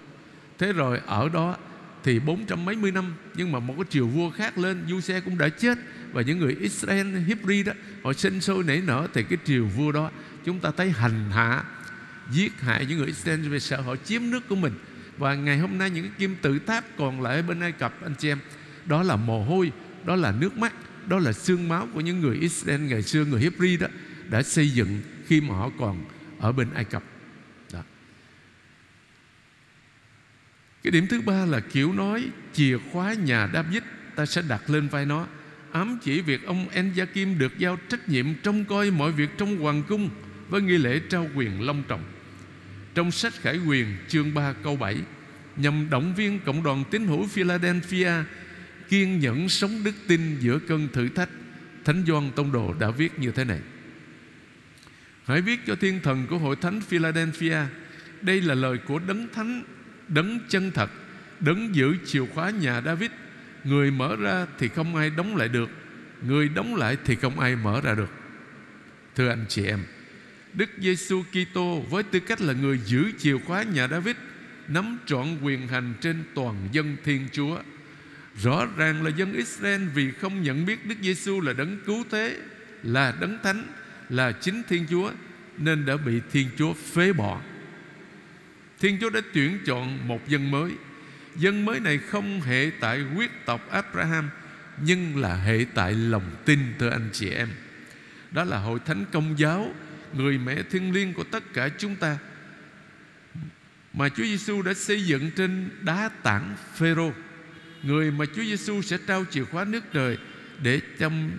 Thế 0.59 0.73
rồi 0.73 1.01
ở 1.05 1.29
đó 1.29 1.57
thì 2.03 2.19
bốn 2.19 2.45
trăm 2.45 2.65
mấy 2.65 2.75
mươi 2.75 2.91
năm, 2.91 3.13
nhưng 3.35 3.51
mà 3.51 3.59
một 3.59 3.73
cái 3.77 3.85
triều 3.89 4.07
vua 4.07 4.29
khác 4.29 4.57
lên 4.57 4.85
du 4.89 4.99
xe 4.99 5.19
cũng 5.19 5.37
đã 5.37 5.49
chết 5.49 5.77
và 6.11 6.21
những 6.21 6.39
người 6.39 6.57
Israel 6.59 7.07
Hebrew 7.07 7.65
đó, 7.65 7.73
họ 8.03 8.13
sinh 8.13 8.41
sôi 8.41 8.63
nảy 8.63 8.81
nở, 8.81 9.07
thì 9.13 9.23
cái 9.23 9.37
triều 9.45 9.65
vua 9.65 9.91
đó 9.91 10.11
chúng 10.45 10.59
ta 10.59 10.71
thấy 10.77 10.91
hành 10.91 11.31
hạ, 11.31 11.63
giết 12.31 12.61
hại 12.61 12.85
những 12.85 12.97
người 12.97 13.07
Israel 13.07 13.39
vì 13.39 13.59
sợ 13.59 13.81
họ 13.81 13.95
chiếm 13.95 14.21
nước 14.29 14.47
của 14.49 14.55
mình 14.55 14.73
và 15.17 15.35
ngày 15.35 15.57
hôm 15.57 15.77
nay 15.77 15.89
những 15.89 16.03
cái 16.03 16.13
kim 16.17 16.35
tự 16.41 16.59
tháp 16.59 16.85
còn 16.97 17.21
lại 17.21 17.35
ở 17.35 17.41
bên 17.41 17.59
Ai 17.59 17.71
Cập, 17.71 18.03
anh 18.03 18.15
chị 18.19 18.29
em, 18.29 18.39
đó 18.85 19.03
là 19.03 19.15
mồ 19.15 19.43
hôi, 19.43 19.71
đó 20.05 20.15
là 20.15 20.31
nước 20.31 20.57
mắt, 20.57 20.73
đó 21.07 21.19
là 21.19 21.33
xương 21.33 21.69
máu 21.69 21.87
của 21.93 22.01
những 22.01 22.21
người 22.21 22.37
Israel 22.37 22.81
ngày 22.81 23.01
xưa, 23.01 23.25
người 23.25 23.41
Hebrew 23.41 23.79
đó, 23.79 23.87
đã 24.29 24.43
xây 24.43 24.69
dựng 24.69 25.01
khi 25.27 25.41
mà 25.41 25.55
họ 25.55 25.69
còn 25.79 26.05
ở 26.39 26.51
bên 26.51 26.73
Ai 26.73 26.85
Cập 26.85 27.03
đó. 27.73 27.79
cái 30.83 30.91
điểm 30.91 31.07
thứ 31.07 31.21
ba 31.21 31.45
là 31.45 31.59
kiểu 31.59 31.93
nói, 31.93 32.29
chìa 32.53 32.77
khóa 32.91 33.13
nhà 33.13 33.49
David, 33.53 33.83
ta 34.15 34.25
sẽ 34.25 34.41
đặt 34.41 34.69
lên 34.69 34.87
vai 34.87 35.05
nó 35.05 35.27
ám 35.73 35.99
chỉ 36.03 36.21
việc 36.21 36.45
ông 36.45 36.67
Enjakim 36.73 37.37
được 37.37 37.57
giao 37.57 37.77
trách 37.89 38.09
nhiệm 38.09 38.25
trông 38.43 38.65
coi 38.65 38.91
mọi 38.91 39.11
việc 39.11 39.29
trong 39.37 39.57
hoàng 39.57 39.83
cung 39.87 40.09
với 40.49 40.61
nghi 40.61 40.77
lễ 40.77 41.01
trao 41.09 41.27
quyền 41.35 41.61
long 41.61 41.83
trọng. 41.87 42.03
Trong 42.95 43.11
sách 43.11 43.33
Khải 43.41 43.57
Quyền 43.57 43.87
chương 44.07 44.33
3 44.33 44.53
câu 44.63 44.75
7 44.75 44.97
nhằm 45.55 45.89
động 45.89 46.15
viên 46.15 46.39
cộng 46.39 46.63
đoàn 46.63 46.83
tín 46.91 47.07
hữu 47.07 47.27
Philadelphia 47.27 48.11
kiên 48.89 49.19
nhẫn 49.19 49.49
sống 49.49 49.83
đức 49.83 49.95
tin 50.07 50.39
giữa 50.39 50.59
cơn 50.59 50.87
thử 50.93 51.09
thách, 51.09 51.29
Thánh 51.85 52.03
Gioan 52.07 52.31
Tông 52.35 52.51
Đồ 52.51 52.73
đã 52.79 52.89
viết 52.89 53.19
như 53.19 53.31
thế 53.31 53.43
này: 53.43 53.59
Hãy 55.25 55.41
viết 55.41 55.59
cho 55.67 55.75
thiên 55.75 55.99
thần 56.03 56.27
của 56.29 56.37
hội 56.37 56.55
thánh 56.55 56.81
Philadelphia 56.81 57.57
Đây 58.21 58.41
là 58.41 58.53
lời 58.55 58.77
của 58.77 58.99
đấng 58.99 59.27
thánh 59.33 59.63
Đấng 60.07 60.39
chân 60.49 60.71
thật 60.71 60.89
Đấng 61.39 61.75
giữ 61.75 61.95
chìa 62.05 62.25
khóa 62.25 62.49
nhà 62.49 62.81
David. 62.81 63.11
Người 63.63 63.91
mở 63.91 64.15
ra 64.15 64.47
thì 64.59 64.67
không 64.67 64.95
ai 64.95 65.09
đóng 65.09 65.35
lại 65.35 65.49
được 65.49 65.69
Người 66.21 66.49
đóng 66.49 66.75
lại 66.75 66.97
thì 67.05 67.15
không 67.15 67.39
ai 67.39 67.55
mở 67.55 67.81
ra 67.81 67.95
được. 67.95 68.09
Thưa 69.15 69.29
anh 69.29 69.45
chị 69.49 69.65
em 69.65 69.79
Đức 70.53 70.69
Giêsu 70.77 71.23
Kitô 71.31 71.85
với 71.89 72.03
tư 72.03 72.19
cách 72.19 72.41
là 72.41 72.53
người 72.53 72.79
giữ 72.85 73.11
chìa 73.17 73.37
khóa 73.37 73.63
nhà 73.63 73.87
David, 73.87 74.15
Nắm 74.67 74.97
trọn 75.05 75.37
quyền 75.41 75.67
hành 75.67 75.93
trên 76.01 76.23
toàn 76.35 76.67
dân 76.71 76.95
Thiên 77.03 77.27
Chúa. 77.31 77.59
Rõ 78.43 78.65
ràng 78.77 79.03
là 79.03 79.09
dân 79.09 79.33
Israel 79.33 79.81
vì 79.93 80.11
không 80.11 80.43
nhận 80.43 80.65
biết 80.65 80.85
Đức 80.85 80.95
Giêsu 81.01 81.41
là 81.41 81.53
đấng 81.53 81.79
cứu 81.85 82.03
thế, 82.11 82.37
Là 82.83 83.13
đấng 83.21 83.37
thánh, 83.43 83.67
Là 84.09 84.31
chính 84.31 84.61
Thiên 84.69 84.85
Chúa, 84.89 85.11
Nên 85.57 85.85
đã 85.85 85.97
bị 85.97 86.21
Thiên 86.31 86.47
Chúa 86.57 86.73
phế 86.73 87.13
bỏ. 87.13 87.41
Thiên 88.79 88.97
Chúa 89.01 89.09
đã 89.09 89.21
tuyển 89.33 89.59
chọn 89.65 90.07
một 90.07 90.27
dân 90.27 90.51
mới. 90.51 90.71
Dân 91.35 91.65
mới 91.65 91.79
này 91.79 91.97
không 91.97 92.41
hệ 92.41 92.71
tại 92.79 93.01
huyết 93.01 93.29
tộc 93.45 93.69
Abraham, 93.71 94.29
Nhưng 94.85 95.17
là 95.17 95.35
hệ 95.35 95.65
tại 95.73 95.93
lòng 95.93 96.31
tin 96.45 96.59
thưa 96.79 96.89
anh 96.89 97.09
chị 97.13 97.29
em. 97.29 97.49
Đó 98.31 98.43
là 98.43 98.57
hội 98.57 98.79
thánh 98.85 99.05
công 99.11 99.39
giáo 99.39 99.73
Người 100.13 100.37
mẹ 100.37 100.63
thiên 100.63 100.93
liêng 100.93 101.13
của 101.13 101.23
tất 101.23 101.43
cả 101.53 101.69
chúng 101.77 101.95
ta, 101.95 102.17
Mà 103.93 104.09
Chúa 104.09 104.23
Giêsu 104.23 104.61
đã 104.61 104.73
xây 104.73 105.05
dựng 105.05 105.31
trên 105.35 105.69
đá 105.81 106.09
tảng 106.23 106.55
Phêrô. 106.75 107.11
Người 107.83 108.11
mà 108.11 108.25
Chúa 108.25 108.43
Giêsu 108.43 108.81
sẽ 108.81 108.97
trao 109.07 109.25
chìa 109.25 109.43
khóa 109.43 109.65
nước 109.65 109.83
trời 109.93 110.17
Để 110.61 110.81
chăm 110.99 111.31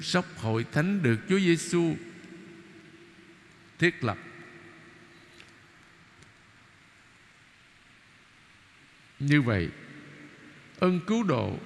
sóc 0.00 0.26
hội 0.36 0.66
thánh 0.72 1.02
được 1.02 1.16
Chúa 1.28 1.38
Giêsu 1.38 1.96
thiết 3.78 4.04
lập. 4.04 4.18
Như 9.20 9.42
vậy 9.42 9.68
Ơn 10.78 11.00
cứu 11.06 11.22
độ 11.22 11.58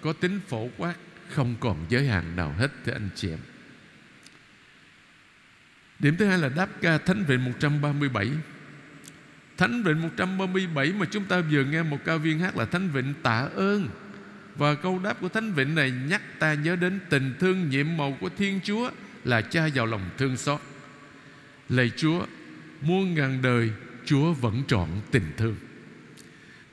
Có 0.00 0.12
tính 0.12 0.40
phổ 0.48 0.68
quát 0.76 0.94
Không 1.28 1.56
còn 1.60 1.86
giới 1.88 2.06
hạn 2.06 2.36
nào 2.36 2.54
hết, 2.58 2.68
thưa 2.84 2.92
anh 2.92 3.08
chị 3.14 3.30
em. 3.30 3.38
Điểm 6.02 6.16
thứ 6.16 6.24
hai 6.24 6.38
là 6.38 6.48
đáp 6.48 6.68
ca 6.80 6.98
Thánh 6.98 7.24
Vịnh 7.24 7.44
137 7.44 8.30
Thánh 9.56 9.82
Vịnh 9.82 10.02
137 10.02 10.92
mà 10.92 11.06
chúng 11.10 11.24
ta 11.24 11.40
vừa 11.40 11.64
nghe 11.64 11.82
một 11.82 11.98
ca 12.04 12.16
viên 12.16 12.38
hát 12.38 12.56
là 12.56 12.64
Thánh 12.64 12.88
Vịnh 12.88 13.14
tạ 13.22 13.48
ơn. 13.54 13.88
Và 14.56 14.74
câu 14.74 14.98
đáp 14.98 15.20
của 15.20 15.28
Thánh 15.28 15.52
Vịnh 15.52 15.74
này 15.74 15.92
nhắc 16.08 16.22
ta 16.38 16.54
nhớ 16.54 16.76
đến 16.76 17.00
tình 17.10 17.34
thương 17.40 17.70
nhiệm 17.70 17.96
màu 17.96 18.16
của 18.20 18.28
Thiên 18.28 18.60
Chúa 18.64 18.90
Là 19.24 19.40
cha 19.40 19.66
giàu 19.66 19.86
lòng 19.86 20.10
thương 20.18 20.36
xót. 20.36 20.60
Lạy 21.68 21.90
Chúa, 21.96 22.26
Muôn 22.80 23.14
ngàn 23.14 23.42
đời 23.42 23.70
Chúa 24.04 24.32
vẫn 24.32 24.62
trọn 24.68 24.88
tình 25.10 25.32
thương. 25.36 25.56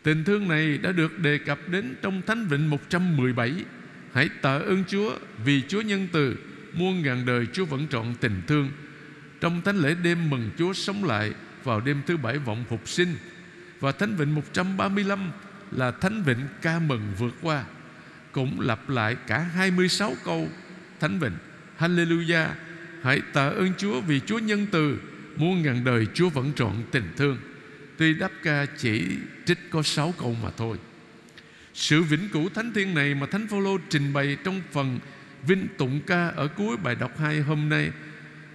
Tình 0.04 0.24
thương 0.24 0.48
này 0.48 0.78
đã 0.78 0.92
được 0.92 1.20
đề 1.20 1.38
cập 1.38 1.70
đến 1.70 1.96
trong 2.02 2.22
Thánh 2.22 2.48
Vịnh 2.48 2.70
117 2.70 3.54
Hãy 4.14 4.30
tạ 4.42 4.54
ơn 4.54 4.84
Chúa 4.88 5.18
vì 5.46 5.62
Chúa 5.68 5.82
nhân 5.82 6.08
từ, 6.12 6.36
Muôn 6.74 7.02
ngàn 7.02 7.26
đời 7.26 7.46
Chúa 7.54 7.66
vẫn 7.66 7.88
trọn 7.88 8.06
tình 8.20 8.42
thương. 8.48 8.70
Trong 9.42 9.62
thánh 9.62 9.78
lễ 9.78 9.96
đêm 10.04 10.30
mừng 10.30 10.50
Chúa 10.58 10.74
sống 10.74 11.04
lại 11.04 11.34
Vào 11.64 11.82
đêm 11.82 12.02
thứ 12.08 12.18
bảy 12.18 12.38
vọng 12.38 12.64
phục 12.70 12.90
sinh, 12.90 13.16
Và 13.80 13.92
Thánh 13.92 14.16
Vịnh 14.16 14.36
135 14.36 15.32
Là 15.72 15.92
Thánh 15.92 16.24
Vịnh 16.24 16.48
ca 16.62 16.80
mừng 16.80 17.02
vượt 17.18 17.36
qua, 17.42 17.64
Cũng 18.32 18.60
lặp 18.60 18.90
lại 18.90 19.16
cả 19.28 19.40
26 19.40 20.14
câu. 20.26 20.50
Thánh 21.00 21.20
Vịnh, 21.20 21.38
Hallelujah, 21.80 22.48
Hãy 23.04 23.22
tạ 23.34 23.48
ơn 23.48 23.74
Chúa 23.78 24.02
vì 24.02 24.20
Chúa 24.20 24.40
nhân 24.40 24.68
từ, 24.72 25.00
Muôn 25.36 25.62
ngàn 25.62 25.84
đời 25.84 26.08
Chúa 26.14 26.30
vẫn 26.30 26.52
trọn 26.56 26.74
tình 26.92 27.14
thương. 27.18 27.38
Tuy 27.98 28.14
đáp 28.14 28.32
ca 28.44 28.66
chỉ 28.78 29.04
trích 29.46 29.60
có 29.72 29.84
sáu 29.84 30.14
câu 30.18 30.36
mà 30.44 30.50
thôi. 30.58 30.78
Sự 31.74 32.04
vĩnh 32.04 32.30
cửu 32.30 32.50
thánh 32.50 32.74
thiên 32.74 32.96
này 32.96 33.16
mà 33.16 33.28
Thánh 33.28 33.48
Phaolô 33.48 33.78
trình 33.90 34.14
bày 34.14 34.38
trong 34.44 34.62
phần 34.72 35.00
Vinh 35.48 35.68
tụng 35.78 36.02
ca 36.08 36.28
ở 36.28 36.48
cuối 36.48 36.78
bài 36.78 36.96
đọc 36.96 37.20
2 37.20 37.42
hôm 37.42 37.70
nay 37.70 37.92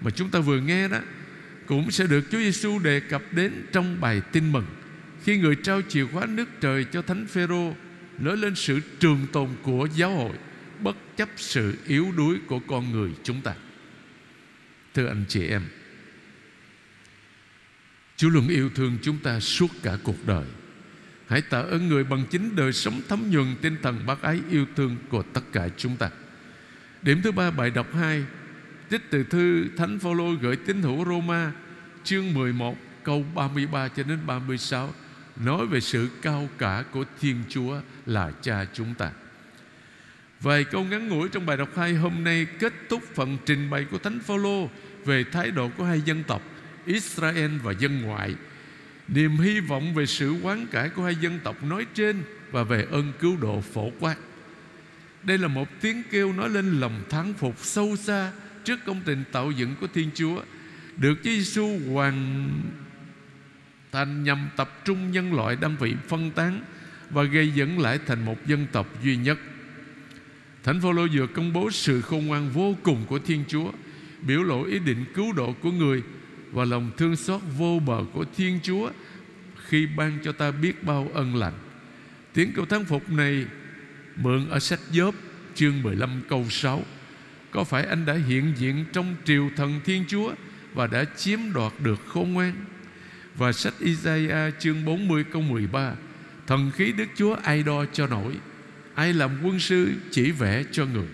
mà 0.05 0.11
chúng 0.11 0.31
ta 0.31 0.41
vừa 0.41 0.61
nghe 0.61 0.89
đó, 0.89 0.99
Cũng 1.67 1.91
sẽ 1.91 2.07
được 2.07 2.25
Chúa 2.31 2.39
Giêsu 2.39 2.79
đề 2.79 3.01
cập 3.01 3.23
đến 3.33 3.53
trong 3.73 4.01
bài 4.01 4.23
tin 4.33 4.53
mừng. 4.53 4.67
Khi 5.25 5.39
người 5.39 5.57
trao 5.63 5.83
chìa 5.89 6.07
khóa 6.07 6.27
nước 6.27 6.49
trời 6.61 6.85
cho 6.85 7.03
Thánh 7.03 7.27
Phêrô 7.27 7.75
Nói 8.19 8.37
lên 8.37 8.55
sự 8.55 8.81
trường 9.01 9.27
tồn 9.33 9.49
của 9.63 9.89
giáo 9.97 10.11
hội, 10.11 10.37
Bất 10.81 10.97
chấp 11.17 11.29
sự 11.37 11.75
yếu 11.87 12.13
đuối 12.17 12.39
của 12.47 12.59
con 12.59 12.93
người 12.93 13.11
chúng 13.23 13.41
ta. 13.41 13.55
Thưa 14.95 15.07
anh 15.07 15.25
chị 15.29 15.47
em, 15.47 15.63
Chúa 18.17 18.29
luôn 18.29 18.49
yêu 18.49 18.71
thương 18.75 18.99
chúng 19.03 19.19
ta 19.19 19.41
suốt 19.41 19.71
cả 19.83 19.97
cuộc 20.03 20.27
đời. 20.27 20.45
Hãy 21.29 21.43
tạ 21.43 21.59
ơn 21.59 21.89
người 21.89 22.05
bằng 22.05 22.25
chính 22.31 22.57
đời 22.57 22.73
sống 22.73 23.01
thấm 23.09 23.31
nhuần 23.31 23.57
tinh 23.63 23.77
thần 23.83 24.07
bác 24.07 24.23
ái 24.23 24.41
yêu 24.51 24.67
thương 24.77 24.97
của 25.09 25.23
tất 25.23 25.41
cả 25.53 25.69
chúng 25.77 25.97
ta. 25.97 26.11
Điểm 27.03 27.23
thứ 27.23 27.33
ba 27.33 27.51
bài 27.51 27.71
đọc 27.71 27.95
2 27.95 28.25
Trích 28.91 29.11
từ 29.11 29.25
thư, 29.25 29.69
Thánh 29.77 29.99
Phaolô 29.99 30.33
gửi 30.41 30.57
tín 30.57 30.83
hữu 30.83 31.05
Roma, 31.05 31.53
Chương 32.05 32.35
11 32.35 32.77
câu 33.03 33.25
33 33.35 33.89
cho 33.89 34.03
đến 34.03 34.19
36 34.27 34.95
Nói 35.37 35.67
về 35.67 35.81
sự 35.81 36.09
cao 36.23 36.49
cả 36.59 36.85
của 36.93 37.05
Thiên 37.21 37.43
Chúa 37.49 37.81
là 38.07 38.31
cha 38.43 38.67
chúng 38.73 38.95
ta. 38.95 39.11
Vài 40.41 40.65
câu 40.65 40.85
ngắn 40.85 41.09
ngủi 41.09 41.29
trong 41.29 41.47
bài 41.47 41.57
đọc 41.57 41.69
hai 41.77 41.95
hôm 41.95 42.25
nay 42.25 42.47
Kết 42.59 42.73
thúc 42.89 43.03
phần 43.15 43.39
trình 43.47 43.71
bày 43.71 43.87
của 43.91 43.99
Thánh 43.99 44.21
Phaolô 44.21 44.69
Về 45.05 45.25
thái 45.25 45.51
độ 45.51 45.71
của 45.77 45.85
hai 45.85 46.01
dân 46.01 46.25
tộc, 46.25 46.43
Israel 46.87 47.51
và 47.63 47.73
dân 47.73 48.03
ngoại. 48.03 48.35
Niềm 49.09 49.37
hy 49.37 49.61
vọng 49.61 49.95
về 49.95 50.07
sự 50.07 50.35
quán 50.43 50.67
cải 50.67 50.89
của 50.89 51.05
hai 51.05 51.15
dân 51.15 51.39
tộc 51.45 51.63
nói 51.63 51.87
trên 51.95 52.23
Và 52.51 52.63
về 52.63 52.87
ơn 52.91 53.13
cứu 53.21 53.37
độ 53.41 53.61
phổ 53.61 53.91
quát. 54.01 54.17
Đây 55.23 55.39
là 55.39 55.49
một 55.49 55.69
tiếng 55.81 56.03
kêu 56.11 56.33
nói 56.33 56.51
lên 56.51 56.81
lòng 56.81 57.03
thắng 57.11 57.35
phục 57.35 57.59
sâu 57.59 57.97
xa 57.97 58.33
Trước 58.65 58.81
công 58.87 59.01
trình 59.05 59.25
tạo 59.33 59.51
dựng 59.51 59.75
của 59.81 59.87
Thiên 59.95 60.11
Chúa, 60.15 60.43
Được 60.97 61.15
Chúa 61.25 61.31
Giêsu 61.31 61.79
hoàn 61.93 62.49
thành 63.93 64.25
nhằm 64.25 64.49
tập 64.57 64.85
trung 64.85 65.11
nhân 65.11 65.35
loại 65.35 65.57
đang 65.57 65.77
bị 65.81 65.95
phân 66.09 66.31
tán 66.31 66.63
Và 67.11 67.23
gây 67.23 67.51
dẫn 67.51 67.79
lại 67.79 67.99
thành 68.07 68.25
một 68.25 68.47
dân 68.47 68.67
tộc 68.73 69.03
duy 69.03 69.17
nhất 69.17 69.39
Thánh 70.65 70.81
Phaolô 70.81 71.07
vừa 71.13 71.27
công 71.27 71.53
bố 71.53 71.71
sự 71.71 72.01
khôn 72.01 72.27
ngoan 72.27 72.51
vô 72.51 72.77
cùng 72.83 73.05
của 73.07 73.19
Thiên 73.19 73.45
Chúa, 73.49 73.73
Biểu 74.23 74.43
lộ 74.43 74.65
ý 74.65 74.79
định 74.79 75.05
cứu 75.15 75.33
độ 75.33 75.53
của 75.53 75.71
người 75.71 76.03
và 76.53 76.65
lòng 76.65 76.91
thương 76.97 77.17
xót 77.17 77.41
vô 77.59 77.81
bờ 77.87 78.01
của 78.13 78.25
Thiên 78.37 78.61
Chúa 78.63 78.91
khi 79.67 79.87
ban 79.87 80.19
cho 80.25 80.33
ta 80.33 80.51
biết 80.51 80.85
bao 80.85 81.11
ân 81.15 81.37
lành. 81.37 81.53
Tiếng 82.33 82.53
cầu 82.55 82.65
thắng 82.65 82.85
phục 82.85 83.11
này 83.11 83.47
mượn 84.17 84.49
ở 84.49 84.59
sách 84.59 84.81
Gióp 84.93 85.15
chương 85.55 85.83
15 85.83 86.23
câu 86.29 86.47
6. 86.51 86.83
Có 87.55 87.65
phải 87.65 87.85
anh 87.85 88.07
đã 88.07 88.15
hiện 88.15 88.53
diện 88.57 88.85
trong 88.93 89.17
triều 89.25 89.51
thần 89.57 89.81
Thiên 89.85 90.05
Chúa 90.09 90.35
và 90.75 90.87
đã 90.87 91.05
chiếm 91.17 91.39
đoạt 91.53 91.73
được 91.81 92.01
khôn 92.07 92.33
ngoan? 92.33 92.53
Và 93.37 93.53
sách 93.53 93.75
Isaiah 93.81 94.55
chương 94.59 94.85
40 94.85 95.25
câu 95.33 95.43
13 95.43 95.95
Thần 96.47 96.71
khí 96.71 96.93
Đức 96.93 97.07
Chúa 97.17 97.35
ai 97.35 97.63
đo 97.63 97.85
cho 97.93 98.07
nổi? 98.07 98.37
Ai 98.95 99.13
làm 99.13 99.31
quân 99.43 99.61
sư 99.61 99.93
chỉ 100.11 100.31
vẽ 100.31 100.65
cho 100.73 100.87
người? 100.87 101.09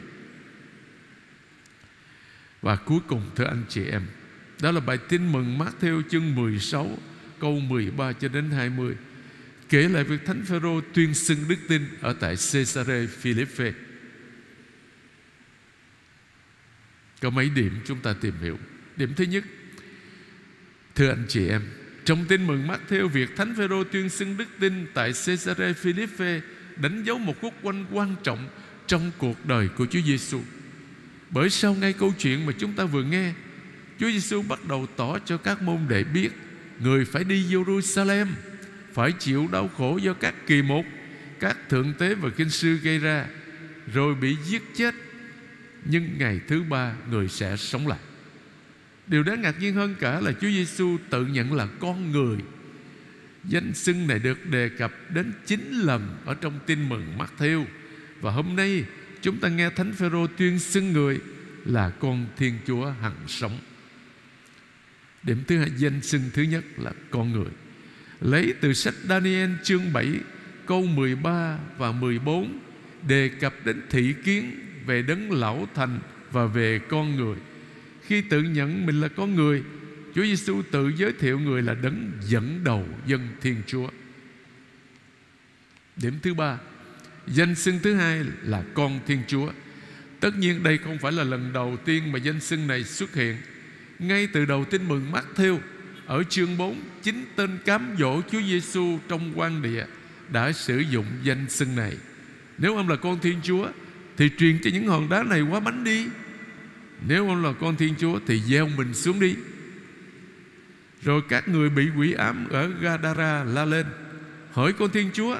Và 2.62 2.76
cuối 2.76 3.00
cùng, 3.06 3.22
thưa 3.36 3.44
anh 3.44 3.64
chị 3.68 3.84
em, 3.84 4.02
đó 4.62 4.70
là 4.70 4.80
bài 4.80 4.98
tin 5.08 5.32
mừng 5.32 5.58
Matthew 5.58 6.02
chương 6.10 6.34
16 6.34 6.98
Câu 7.40 7.60
13 7.60 8.12
cho 8.12 8.28
đến 8.28 8.50
20 8.50 8.94
kể 9.68 9.88
lại 9.88 10.04
việc 10.04 10.26
thánh 10.26 10.44
phêrô 10.44 10.80
tuyên 10.94 11.14
xưng 11.14 11.38
đức 11.48 11.56
tin 11.68 11.82
ở 12.00 12.12
tại 12.12 12.34
Caesarea 12.52 13.06
Philippe 13.20 13.72
có 17.20 17.30
mấy 17.30 17.50
điểm 17.50 17.80
chúng 17.86 17.98
ta 17.98 18.12
tìm 18.12 18.34
hiểu 18.42 18.58
điểm 18.96 19.14
thứ 19.16 19.24
nhất 19.24 19.44
thưa 20.94 21.08
anh 21.08 21.24
chị 21.28 21.48
em 21.48 21.62
trong 22.04 22.24
tin 22.24 22.46
mừng 22.46 22.66
mắt 22.66 22.80
theo 22.88 23.08
việc 23.08 23.36
thánh 23.36 23.54
phêrô 23.56 23.84
tuyên 23.84 24.08
xưng 24.08 24.36
đức 24.36 24.48
tin 24.60 24.86
tại 24.94 25.12
Caesarea 25.26 25.72
Philippe 25.72 26.40
đánh 26.76 27.02
dấu 27.04 27.18
một 27.18 27.34
quốc 27.40 27.54
quanh 27.62 27.86
quan 27.92 28.16
trọng 28.22 28.48
trong 28.86 29.10
cuộc 29.18 29.46
đời 29.46 29.68
của 29.68 29.86
Chúa 29.86 30.00
Giêsu. 30.00 30.40
Bởi 31.30 31.50
sau 31.50 31.74
ngay 31.74 31.92
câu 31.92 32.12
chuyện 32.18 32.46
mà 32.46 32.52
chúng 32.58 32.72
ta 32.72 32.84
vừa 32.84 33.02
nghe, 33.02 33.32
Chúa 33.98 34.10
Giêsu 34.10 34.42
bắt 34.42 34.58
đầu 34.68 34.86
tỏ 34.96 35.18
cho 35.18 35.36
các 35.36 35.62
môn 35.62 35.78
đệ 35.88 36.04
biết 36.04 36.30
người 36.80 37.04
phải 37.04 37.24
đi 37.24 37.44
Jerusalem, 37.50 38.26
phải 38.92 39.12
chịu 39.18 39.48
đau 39.52 39.68
khổ 39.68 39.98
do 40.02 40.14
các 40.14 40.34
kỳ 40.46 40.62
mục, 40.62 40.86
các 41.40 41.56
thượng 41.68 41.94
tế 41.98 42.14
và 42.14 42.30
kinh 42.30 42.50
sư 42.50 42.78
gây 42.82 42.98
ra, 42.98 43.26
rồi 43.94 44.14
bị 44.14 44.36
giết 44.46 44.62
chết. 44.74 44.94
Nhưng 45.84 46.18
ngày 46.18 46.40
thứ 46.48 46.62
ba 46.62 46.94
người 47.10 47.28
sẽ 47.28 47.56
sống 47.56 47.86
lại. 47.86 47.98
Điều 49.06 49.22
đáng 49.22 49.42
ngạc 49.42 49.60
nhiên 49.60 49.74
hơn 49.74 49.94
cả 50.00 50.20
là 50.20 50.32
Chúa 50.32 50.48
Giêsu 50.48 50.96
tự 51.10 51.26
nhận 51.26 51.52
là 51.52 51.66
con 51.80 52.12
người. 52.12 52.36
Danh 53.44 53.74
xưng 53.74 54.06
này 54.06 54.18
được 54.18 54.46
đề 54.46 54.68
cập 54.68 54.92
đến 55.10 55.32
9 55.46 55.70
lần 55.72 56.16
ở 56.24 56.34
trong 56.34 56.58
tin 56.66 56.88
mừng 56.88 57.18
Matthew 57.18 57.64
và 58.20 58.30
hôm 58.32 58.56
nay, 58.56 58.84
chúng 59.22 59.38
ta 59.38 59.48
nghe 59.48 59.70
Thánh 59.70 59.92
Phêrô 59.92 60.26
tuyên 60.26 60.58
xưng 60.58 60.92
người 60.92 61.18
là 61.64 61.90
con 61.90 62.26
Thiên 62.36 62.54
Chúa 62.66 62.90
hằng 63.00 63.16
sống. 63.26 63.58
Điểm 65.22 65.42
thứ 65.46 65.58
hai, 65.58 65.70
danh 65.76 66.02
xưng 66.02 66.22
thứ 66.32 66.42
nhất 66.42 66.64
là 66.76 66.92
con 67.10 67.32
người. 67.32 67.50
Lấy 68.20 68.54
từ 68.60 68.72
sách 68.72 68.94
Daniel 69.08 69.50
chương 69.62 69.92
7 69.92 70.20
câu 70.66 70.82
13 70.82 71.58
và 71.78 71.92
14 71.92 72.58
đề 73.08 73.28
cập 73.28 73.54
đến 73.64 73.82
thị 73.90 74.14
kiến 74.24 74.69
về 74.86 75.02
đấng 75.02 75.32
lão 75.32 75.68
thành 75.74 75.98
và 76.30 76.46
về 76.46 76.78
con 76.88 77.16
người. 77.16 77.36
Khi 78.02 78.22
tự 78.22 78.42
nhận 78.42 78.86
mình 78.86 79.00
là 79.00 79.08
con 79.08 79.34
người, 79.34 79.62
Chúa 80.14 80.22
Giêsu 80.22 80.62
tự 80.70 80.92
giới 80.96 81.12
thiệu 81.12 81.38
người 81.38 81.62
là 81.62 81.74
đấng 81.74 82.12
dẫn 82.20 82.60
đầu 82.64 82.86
dân 83.06 83.28
Thiên 83.40 83.62
Chúa. 83.66 83.88
Điểm 85.96 86.14
thứ 86.22 86.34
ba, 86.34 86.58
Danh 87.26 87.54
xưng 87.54 87.78
thứ 87.82 87.94
hai 87.94 88.24
là 88.42 88.62
con 88.74 89.00
Thiên 89.06 89.22
Chúa 89.26 89.52
Tất 90.20 90.38
nhiên 90.38 90.62
đây 90.62 90.78
không 90.78 90.98
phải 90.98 91.12
là 91.12 91.24
lần 91.24 91.52
đầu 91.52 91.76
tiên 91.84 92.12
mà 92.12 92.18
danh 92.18 92.40
xưng 92.40 92.66
này 92.66 92.84
xuất 92.84 93.14
hiện 93.14 93.36
Ngay 93.98 94.26
từ 94.26 94.44
đầu 94.44 94.64
tin 94.64 94.88
mừng 94.88 95.12
mắt 95.12 95.24
thiêu 95.36 95.60
Ở 96.06 96.22
chương 96.22 96.56
4 96.56 96.80
Chính 97.02 97.24
tên 97.36 97.58
cám 97.64 97.96
dỗ 97.98 98.22
Chúa 98.30 98.40
Giêsu 98.40 98.98
trong 99.08 99.32
quan 99.34 99.62
địa 99.62 99.84
Đã 100.28 100.52
sử 100.52 100.78
dụng 100.78 101.06
danh 101.22 101.48
xưng 101.48 101.76
này 101.76 101.96
Nếu 102.58 102.76
ông 102.76 102.88
là 102.88 102.96
con 102.96 103.20
Thiên 103.20 103.40
Chúa 103.42 103.68
thì 104.16 104.30
truyền 104.38 104.58
cho 104.62 104.70
những 104.72 104.86
hòn 104.86 105.08
đá 105.08 105.22
này 105.22 105.40
quá 105.40 105.60
bánh 105.60 105.84
đi. 105.84 106.06
Nếu 107.08 107.28
ông 107.28 107.44
là 107.44 107.52
con 107.60 107.76
Thiên 107.76 107.94
Chúa 107.98 108.20
Thì 108.26 108.40
gieo 108.40 108.68
mình 108.76 108.94
xuống 108.94 109.20
đi. 109.20 109.34
Rồi 111.02 111.22
các 111.28 111.48
người 111.48 111.70
bị 111.70 111.88
quỷ 111.98 112.12
ám 112.12 112.48
Ở 112.48 112.70
Gadara 112.80 113.44
la 113.44 113.64
lên, 113.64 113.86
Hỏi 114.52 114.72
con 114.72 114.90
Thiên 114.90 115.10
Chúa, 115.12 115.36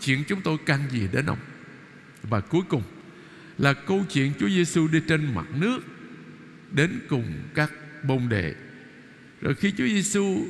chuyện 0.00 0.24
chúng 0.28 0.40
tôi 0.40 0.56
căn 0.66 0.80
gì 0.90 1.08
đến 1.12 1.26
ông? 1.26 1.38
Và 2.22 2.40
cuối 2.40 2.62
cùng 2.68 2.82
là 3.58 3.72
câu 3.72 4.04
chuyện 4.12 4.32
Chúa 4.38 4.48
Giêsu 4.48 4.88
đi 4.88 5.00
trên 5.08 5.34
mặt 5.34 5.46
nước 5.54 5.78
đến 6.72 7.00
cùng 7.08 7.24
các 7.54 7.72
bông 8.04 8.28
đệ. 8.28 8.54
Rồi 9.40 9.54
khi 9.54 9.72
Chúa 9.78 9.86
Giêsu 9.86 10.46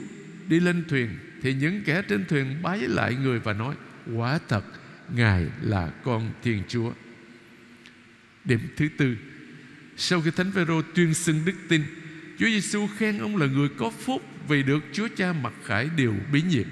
đi 0.49 0.61
lên 0.61 0.85
thuyền 0.88 1.09
thì 1.42 1.54
những 1.54 1.83
kẻ 1.85 2.03
trên 2.09 2.24
thuyền 2.24 2.62
bái 2.62 2.79
lại 2.79 3.14
người 3.14 3.38
và 3.38 3.53
nói, 3.53 3.74
quả 4.14 4.38
thật, 4.48 4.64
ngài 5.14 5.46
là 5.62 5.90
con 6.05 6.31
Thiên 6.42 6.62
Chúa 6.68 6.92
điểm 8.44 8.61
thứ 8.76 8.88
tư, 8.98 9.16
sau 9.96 10.20
khi 10.20 10.30
Thánh 10.30 10.52
Phêrô 10.52 10.83
tuyên 10.94 11.14
xưng 11.14 11.44
đức 11.44 11.54
tin, 11.68 11.83
Chúa 12.38 12.46
Giêsu 12.46 12.88
khen 12.98 13.18
ông 13.18 13.37
là 13.37 13.46
người 13.46 13.68
có 13.78 13.90
phúc 13.90 14.22
vì 14.48 14.62
được 14.62 14.80
Chúa 14.92 15.09
Cha 15.16 15.33
mặc 15.33 15.52
khải 15.64 15.90
điều 15.96 16.14
bí 16.33 16.42
nhiệm 16.42 16.66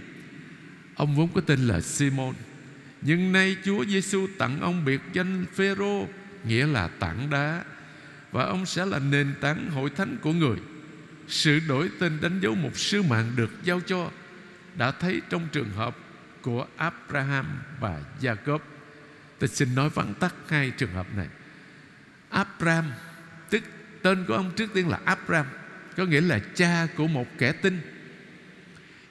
ông 0.95 1.15
vốn 1.15 1.29
có 1.35 1.41
tên 1.41 1.61
là 1.61 1.81
Simon, 1.81 2.35
nhưng 3.01 3.33
nay 3.33 3.57
Chúa 3.65 3.85
Giêsu 3.85 4.27
tặng 4.39 4.61
ông 4.61 4.85
biệt 4.85 5.01
danh 5.13 5.45
Phêrô, 5.55 6.09
nghĩa 6.45 6.67
là 6.67 6.89
tảng 6.89 7.31
đá, 7.31 7.65
và 8.33 8.45
ông 8.45 8.67
sẽ 8.67 8.87
là 8.87 8.99
nền 8.99 9.35
tảng 9.41 9.71
hội 9.71 9.91
thánh 9.91 10.17
của 10.21 10.33
người. 10.33 10.57
Sự 11.29 11.61
đổi 11.69 11.91
tên 11.99 12.19
đánh 12.23 12.41
dấu 12.41 12.55
một 12.55 12.77
sứ 12.77 13.03
mạng 13.03 13.33
được 13.37 13.51
giao 13.65 13.81
cho, 13.81 14.11
đã 14.77 14.91
thấy 14.91 15.21
trong 15.31 15.49
trường 15.53 15.71
hợp 15.71 15.97
của 16.43 16.67
Abraham 16.77 17.47
và 17.81 18.01
Jacob. 18.21 18.59
Tôi 19.39 19.49
xin 19.49 19.75
nói 19.75 19.91
vắn 19.91 20.15
tắt 20.15 20.35
hai 20.49 20.71
trường 20.71 20.93
hợp 20.93 21.07
này. 21.17 21.29
Abram. 22.33 22.85
Tức, 23.51 23.63
tên 24.03 24.25
của 24.29 24.35
ông 24.35 24.53
trước 24.57 24.75
tiên 24.75 24.89
là 24.89 24.99
Abram, 25.05 25.47
có 25.97 26.05
nghĩa 26.05 26.21
là 26.21 26.39
cha 26.55 26.87
của 26.97 27.07
một 27.07 27.27
kẻ 27.39 27.53
tin. 27.53 27.81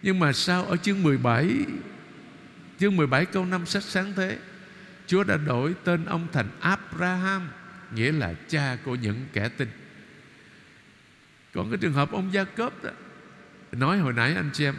Nhưng 0.02 0.20
mà 0.20 0.34
sao 0.34 0.66
ở 0.66 0.78
chương 0.78 1.04
17 1.04 1.66
Chương 2.82 2.96
17 2.96 3.26
câu 3.26 3.46
5 3.46 3.66
sách 3.66 3.84
sáng 3.84 4.14
thế, 4.16 4.38
Chúa 5.08 5.24
đã 5.24 5.38
đổi 5.38 5.76
tên 5.84 6.06
ông 6.06 6.28
thành 6.34 6.48
Abraham, 6.60 7.50
Nghĩa 7.96 8.12
là 8.12 8.34
cha 8.48 8.78
của 8.86 8.96
những 8.96 9.26
kẻ 9.34 9.50
tin. 9.50 9.68
Còn 11.54 11.70
cái 11.70 11.78
trường 11.78 11.94
hợp 11.94 12.12
ông 12.12 12.34
Gia 12.34 12.44
Cốp 12.44 12.84
đó, 12.84 12.90
Nói 13.72 13.98
hồi 13.98 14.14
nãy 14.14 14.36
anh 14.36 14.50
chị 14.54 14.66
em 14.66 14.76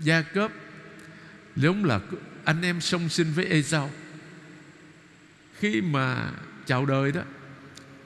Gia 0.00 0.22
Cốp 0.22 0.52
Giống 1.56 1.84
là 1.84 2.00
anh 2.44 2.62
em 2.62 2.80
song 2.80 3.08
sinh 3.08 3.32
với 3.32 3.44
Esau. 3.46 3.90
Khi 5.58 5.80
mà 5.80 6.30
chào 6.68 6.86
đời 6.86 7.12
đó. 7.12 7.22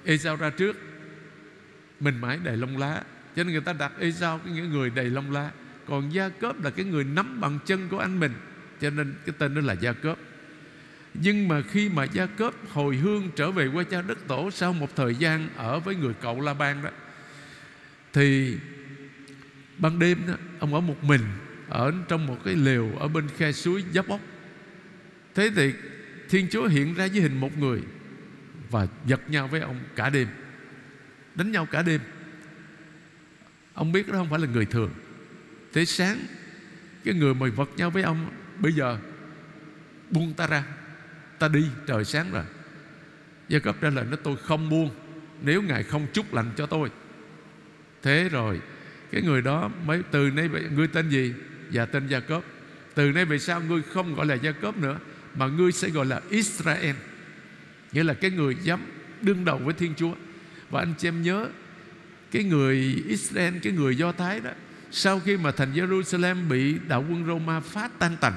Esau 0.05 0.37
ra 0.37 0.51
trước. 0.51 0.77
Mình 2.01 2.21
mãi 2.21 2.39
đầy 2.45 2.57
lông 2.57 2.79
lá. 2.79 3.03
Cho 3.37 3.45
nên 3.45 3.53
người 3.53 3.61
ta 3.61 3.73
đặt 3.73 3.93
Esau 3.99 4.39
cái 4.39 4.55
nghĩa 4.55 4.63
người 4.63 4.91
đầy 4.91 5.11
lông 5.11 5.33
lá. 5.33 5.51
Còn 5.87 6.15
Gia 6.15 6.29
Cớp 6.29 6.65
là 6.65 6.71
cái 6.71 6.85
người 6.85 7.05
nắm 7.05 7.41
bằng 7.41 7.59
chân 7.67 7.89
của 7.89 7.99
anh 7.99 8.21
mình. 8.21 8.33
Cho 8.81 8.91
nên 8.91 9.15
cái 9.27 9.35
tên 9.39 9.55
đó 9.55 9.61
là 9.61 9.73
Gia 9.73 9.93
Cớp 9.93 10.19
nhưng 11.15 11.49
mà 11.49 11.63
khi 11.63 11.89
mà 11.89 12.05
Gia 12.05 12.27
Cớp 12.27 12.55
hồi 12.69 12.97
hương 12.97 13.31
trở 13.37 13.51
về 13.51 13.67
qua 13.67 13.85
cha 13.85 14.03
đất 14.03 14.19
tổ 14.29 14.51
sau 14.51 14.73
một 14.73 14.97
thời 14.97 15.15
gian 15.15 15.49
ở 15.57 15.81
với 15.81 15.95
người 15.95 16.15
cậu 16.21 16.41
La 16.41 16.55
Ban 16.55 16.83
đó, 16.83 16.91
thì 18.13 18.57
ban 19.79 19.99
đêm 19.99 20.19
đó, 20.29 20.35
ông 20.59 20.75
ở 20.75 20.81
một 20.81 21.05
mình, 21.05 21.21
ở 21.69 21.93
trong 22.09 22.27
một 22.27 22.39
cái 22.45 22.55
lều 22.55 22.91
ở 22.99 23.09
bên 23.09 23.29
khe 23.37 23.53
suối 23.53 23.85
giáp 23.95 24.09
ốc 24.09 24.21
thế 25.35 25.51
thì 25.57 25.73
Thiên 26.29 26.47
Chúa 26.51 26.67
hiện 26.67 26.95
ra 26.95 27.09
với 27.13 27.21
hình 27.21 27.41
một 27.41 27.59
người 27.59 27.81
và 28.73 28.87
giật 29.07 29.21
nhau 29.29 29.49
với 29.49 29.61
ông 29.61 29.81
cả 29.97 30.11
đêm, 30.11 30.29
đánh 31.35 31.53
nhau 31.53 31.67
cả 31.67 31.83
đêm. 31.83 32.01
Ông 33.75 33.93
biết 33.93 34.09
đó 34.09 34.15
không 34.19 34.31
phải 34.31 34.39
là 34.39 34.47
người 34.47 34.67
thường. 34.67 34.91
Thế 35.73 35.85
sáng, 35.85 36.19
cái 37.05 37.15
người 37.15 37.35
mà 37.35 37.47
vật 37.57 37.71
nhau 37.77 37.91
với 37.91 38.03
ông, 38.03 38.31
Bây 38.59 38.73
giờ 38.73 38.99
buông 40.11 40.35
ta 40.35 40.47
ra, 40.47 40.65
Ta 41.39 41.49
đi, 41.49 41.67
trời 41.87 42.05
sáng 42.05 42.33
rồi. 42.33 42.45
Gia 43.49 43.59
cấp 43.59 43.77
trả 43.81 43.91
lời 43.91 44.05
nó 44.11 44.17
tôi 44.17 44.37
không 44.37 44.71
buông, 44.71 44.91
Nếu 45.43 45.63
Ngài 45.63 45.83
không 45.83 46.07
chúc 46.13 46.35
lành 46.35 46.51
cho 46.57 46.67
tôi. 46.67 46.91
Thế 48.03 48.29
rồi, 48.29 48.61
Cái 49.11 49.23
người 49.23 49.43
đó 49.43 49.71
mới, 49.87 50.03
từ 50.11 50.31
nay 50.31 50.49
Ngươi 50.71 50.89
tên 50.89 51.11
gì? 51.11 51.35
Dạ 51.71 51.85
tên 51.85 52.07
Gia 52.07 52.21
Cốp 52.21 52.45
Từ 52.95 53.13
nay 53.13 53.25
về 53.25 53.39
sau, 53.39 53.61
ngươi 53.61 53.83
không 53.83 54.15
gọi 54.15 54.27
là 54.27 54.35
Gia 54.35 54.53
Cốp 54.53 54.77
nữa, 54.77 54.99
Mà 55.35 55.47
ngươi 55.47 55.73
sẽ 55.73 55.89
gọi 55.89 56.07
là 56.07 56.21
Israel. 56.31 56.97
Nghĩa 57.93 58.05
là 58.05 58.15
cái 58.15 58.31
người 58.31 58.57
dám 58.63 58.81
đương 59.21 59.45
đầu 59.45 59.59
với 59.59 59.75
Thiên 59.75 59.95
Chúa. 59.97 60.15
Và 60.71 60.81
anh 60.81 60.95
chị 60.99 61.09
em 61.09 61.23
nhớ, 61.23 61.49
Cái 62.31 62.45
người 62.45 63.03
Israel, 63.09 63.59
Cái 63.63 63.73
người 63.73 63.97
Do 63.97 64.13
Thái 64.13 64.41
đó, 64.41 64.51
Sau 64.91 65.21
khi 65.21 65.37
mà 65.37 65.51
thành 65.51 65.73
Jerusalem 65.73 66.49
Bị 66.49 66.75
đạo 66.89 67.05
quân 67.11 67.27
Roma 67.27 67.61
phá 67.61 67.89
tan 67.99 68.17
tành 68.21 68.35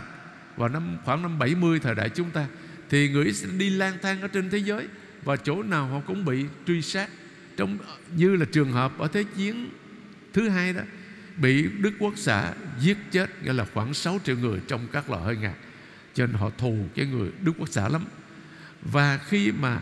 vào 0.57 0.69
năm, 0.69 0.97
khoảng 1.05 1.21
năm 1.21 1.39
70 1.39 1.79
thời 1.79 1.95
đại 1.95 2.09
chúng 2.09 2.31
ta, 2.31 2.47
thì 2.89 3.09
người 3.09 3.25
Israel 3.25 3.57
đi 3.57 3.69
lang 3.69 3.97
thang 4.01 4.21
ở 4.21 4.27
trên 4.27 4.49
thế 4.49 4.57
giới 4.57 4.87
và 5.23 5.35
chỗ 5.35 5.63
nào 5.63 5.87
họ 5.87 5.99
cũng 6.07 6.25
bị 6.25 6.45
truy 6.67 6.81
sát. 6.81 7.09
Trong, 7.57 7.77
như 8.15 8.35
là 8.35 8.45
trường 8.51 8.71
hợp 8.71 8.97
ở 8.97 9.07
thế 9.07 9.23
chiến 9.23 9.69
thứ 10.33 10.49
hai 10.49 10.73
đó, 10.73 10.81
bị 11.37 11.67
Đức 11.79 11.91
Quốc 11.99 12.13
xã 12.17 12.53
giết 12.79 12.97
chết, 13.11 13.43
nghĩa 13.43 13.53
là 13.53 13.65
khoảng 13.73 13.93
6 13.93 14.19
triệu 14.23 14.37
người 14.37 14.59
trong 14.67 14.87
các 14.91 15.09
lò 15.09 15.17
hơi 15.17 15.37
ngạt. 15.37 15.55
Cho 16.13 16.25
nên 16.25 16.35
họ 16.35 16.49
thù 16.57 16.77
cái 16.95 17.05
người 17.05 17.29
Đức 17.41 17.51
Quốc 17.57 17.69
xã 17.69 17.89
lắm 17.89 18.05
và 18.91 19.17
khi 19.17 19.51
mà 19.51 19.79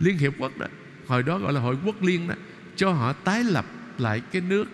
Liên 0.00 0.18
Hiệp 0.18 0.32
Quốc 0.38 0.58
đó, 0.58 0.66
hồi 1.06 1.22
đó 1.22 1.38
gọi 1.38 1.52
là 1.52 1.60
hội 1.60 1.76
quốc 1.84 2.02
liên 2.02 2.28
đó, 2.28 2.34
cho 2.76 2.92
họ 2.92 3.12
tái 3.12 3.44
lập 3.44 3.66
lại 3.98 4.22
cái 4.32 4.42
nước 4.42 4.64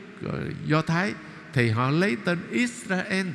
Do 0.66 0.82
Thái, 0.82 1.14
thì 1.52 1.70
họ 1.70 1.90
lấy 1.90 2.16
tên 2.24 2.38
Israel 2.50 3.26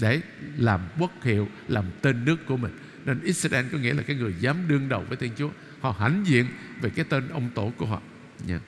để 0.00 0.20
làm 0.56 0.80
quốc 0.98 1.12
hiệu, 1.22 1.48
làm 1.68 1.84
tên 2.02 2.24
nước 2.24 2.46
của 2.46 2.56
mình 2.56 2.78
nên 3.04 3.20
Israel 3.20 3.66
có 3.72 3.78
nghĩa 3.78 3.94
là 3.94 4.02
cái 4.02 4.16
người 4.16 4.34
dám 4.40 4.56
đương 4.68 4.88
đầu 4.88 5.04
với 5.08 5.16
Thiên 5.16 5.32
Chúa 5.38 5.50
họ 5.80 5.96
hãnh 5.98 6.24
diện 6.26 6.46
về 6.80 6.90
cái 6.90 7.04
tên 7.08 7.28
ông 7.28 7.50
tổ 7.54 7.72
của 7.76 7.86
họ 7.86 8.02
nha. 8.46 8.60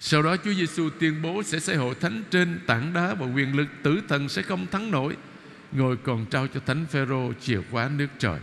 Sau 0.00 0.22
đó 0.22 0.36
Chúa 0.36 0.52
Giêsu 0.52 0.90
tuyên 1.00 1.22
bố 1.22 1.42
sẽ 1.42 1.60
xây 1.60 1.76
hội 1.76 1.94
thánh 2.00 2.22
trên 2.30 2.60
tảng 2.66 2.92
đá 2.92 3.14
và 3.14 3.26
quyền 3.26 3.56
lực 3.56 3.68
tử 3.82 4.00
thần 4.08 4.28
sẽ 4.28 4.42
không 4.42 4.66
thắng 4.66 4.90
nổi. 4.90 5.16
Ngồi 5.74 5.96
còn 5.96 6.26
trao 6.26 6.46
cho 6.46 6.60
Thánh 6.66 6.86
Phêrô 6.90 7.32
chìa 7.40 7.60
khóa 7.70 7.90
nước 7.96 8.08
trời. 8.18 8.40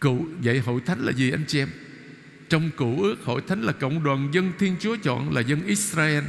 Cụ 0.00 0.26
vậy 0.42 0.58
hội 0.58 0.80
thánh 0.86 1.00
là 1.00 1.12
gì 1.12 1.30
anh 1.30 1.44
chị 1.46 1.58
em? 1.58 1.68
Trong 2.48 2.70
cụ 2.76 3.02
ước 3.02 3.16
hội 3.24 3.42
thánh 3.46 3.62
là 3.62 3.72
cộng 3.72 4.04
đoàn 4.04 4.28
dân 4.32 4.52
Thiên 4.58 4.76
Chúa 4.80 4.96
chọn 4.96 5.34
là 5.34 5.40
dân 5.40 5.66
Israel 5.66 6.24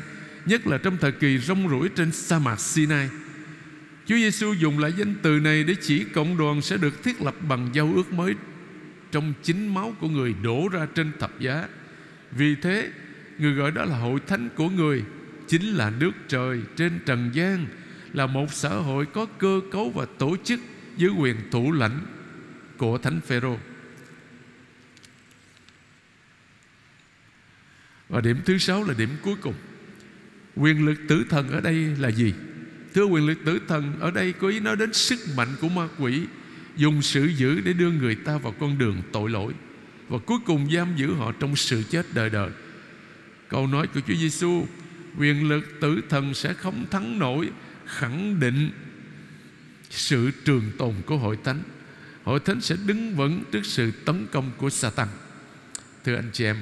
Nhất 0.45 0.67
là 0.67 0.77
trong 0.77 0.97
thời 0.97 1.11
kỳ 1.11 1.37
rong 1.37 1.69
ruổi 1.69 1.89
trên 1.89 2.11
sa 2.11 2.39
mạc 2.39 2.59
Sinai 2.59 3.09
Chúa 4.05 4.15
Giêsu 4.15 4.53
dùng 4.53 4.79
lại 4.79 4.93
danh 4.97 5.15
từ 5.21 5.39
này 5.39 5.63
để 5.63 5.75
chỉ 5.81 6.03
cộng 6.03 6.37
đoàn 6.37 6.61
sẽ 6.61 6.77
được 6.77 7.03
thiết 7.03 7.21
lập 7.21 7.35
bằng 7.49 7.69
giao 7.73 7.91
ước 7.95 8.13
mới 8.13 8.35
trong 9.11 9.33
chính 9.43 9.73
máu 9.73 9.95
của 9.99 10.07
người 10.07 10.35
đổ 10.43 10.67
ra 10.71 10.87
trên 10.95 11.11
thập 11.19 11.39
giá. 11.39 11.67
Vì 12.31 12.55
thế, 12.55 12.89
người 13.37 13.53
gọi 13.53 13.71
đó 13.71 13.85
là 13.85 13.97
hội 13.97 14.19
thánh 14.27 14.49
của 14.55 14.69
người, 14.69 15.03
chính 15.47 15.61
là 15.61 15.89
nước 15.89 16.11
trời 16.27 16.59
trên 16.77 16.99
trần 17.05 17.29
gian, 17.33 17.65
là 18.13 18.27
một 18.27 18.53
xã 18.53 18.69
hội 18.69 19.05
có 19.05 19.25
cơ 19.25 19.61
cấu 19.71 19.89
và 19.89 20.05
tổ 20.17 20.37
chức 20.43 20.59
dưới 20.97 21.09
quyền 21.09 21.35
thủ 21.51 21.71
lãnh 21.71 21.99
của 22.77 22.97
thánh 22.97 23.21
Phêrô. 23.21 23.57
Và 28.09 28.21
điểm 28.21 28.37
thứ 28.45 28.57
sáu 28.57 28.83
là 28.83 28.93
điểm 28.97 29.09
cuối 29.21 29.35
cùng. 29.41 29.53
Quyền 30.55 30.85
lực 30.85 30.97
tử 31.07 31.25
thần 31.29 31.49
ở 31.49 31.61
đây 31.61 31.75
là 31.75 32.11
gì? 32.11 32.33
Thưa 32.93 33.05
quyền 33.05 33.27
lực 33.27 33.37
tử 33.45 33.59
thần, 33.67 33.99
ở 33.99 34.11
đây 34.11 34.33
có 34.33 34.47
ý 34.47 34.59
nói 34.59 34.75
đến 34.75 34.93
sức 34.93 35.19
mạnh 35.37 35.55
của 35.61 35.69
ma 35.69 35.87
quỷ, 35.99 36.21
Dùng 36.75 37.01
sự 37.01 37.25
dữ 37.25 37.61
để 37.61 37.73
đưa 37.73 37.91
người 37.91 38.15
ta 38.15 38.37
vào 38.37 38.53
con 38.59 38.77
đường 38.77 39.01
tội 39.11 39.29
lỗi, 39.29 39.53
Và 40.09 40.17
cuối 40.17 40.37
cùng 40.45 40.71
giam 40.71 40.95
giữ 40.95 41.13
họ 41.13 41.31
trong 41.39 41.55
sự 41.55 41.83
chết 41.89 42.05
đời 42.13 42.29
đời 42.29 42.49
Câu 43.49 43.67
nói 43.67 43.87
của 43.87 43.99
Chúa 44.07 44.15
Giêsu 44.15 44.65
Quyền 45.17 45.49
lực 45.49 45.79
tử 45.81 46.01
thần 46.09 46.33
sẽ 46.33 46.53
không 46.53 46.85
thắng 46.91 47.19
nổi 47.19 47.49
Khẳng 47.97 48.39
định 48.39 48.71
sự 49.89 50.31
trường 50.45 50.71
tồn 50.77 50.93
của 51.05 51.17
hội 51.17 51.37
thánh. 51.43 51.63
Hội 52.23 52.39
thánh 52.39 52.61
sẽ 52.61 52.75
đứng 52.85 53.15
vững 53.15 53.43
trước 53.51 53.65
sự 53.65 53.91
tấn 54.05 54.27
công 54.31 54.51
của 54.57 54.69
Satan. 54.69 55.07
Thưa 56.03 56.15
anh 56.15 56.29
chị 56.33 56.45
em, 56.45 56.57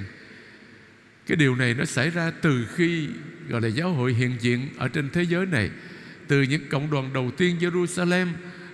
Cái 1.26 1.36
điều 1.36 1.56
này 1.56 1.74
nó 1.74 1.86
xảy 1.86 2.10
ra 2.10 2.32
từ 2.42 2.68
khi 2.76 3.08
Gọi 3.50 3.62
là 3.62 3.68
giáo 3.68 3.94
hội 3.94 4.14
hiện 4.14 4.36
diện 4.40 4.68
Ở 4.78 4.88
trên 4.88 5.10
thế 5.10 5.24
giới 5.24 5.46
này, 5.46 5.70
từ 6.28 6.42
những 6.42 6.70
cộng 6.70 6.92
đoàn 6.92 7.14
đầu 7.14 7.32
tiên 7.38 7.58
Jerusalem, 7.60 8.28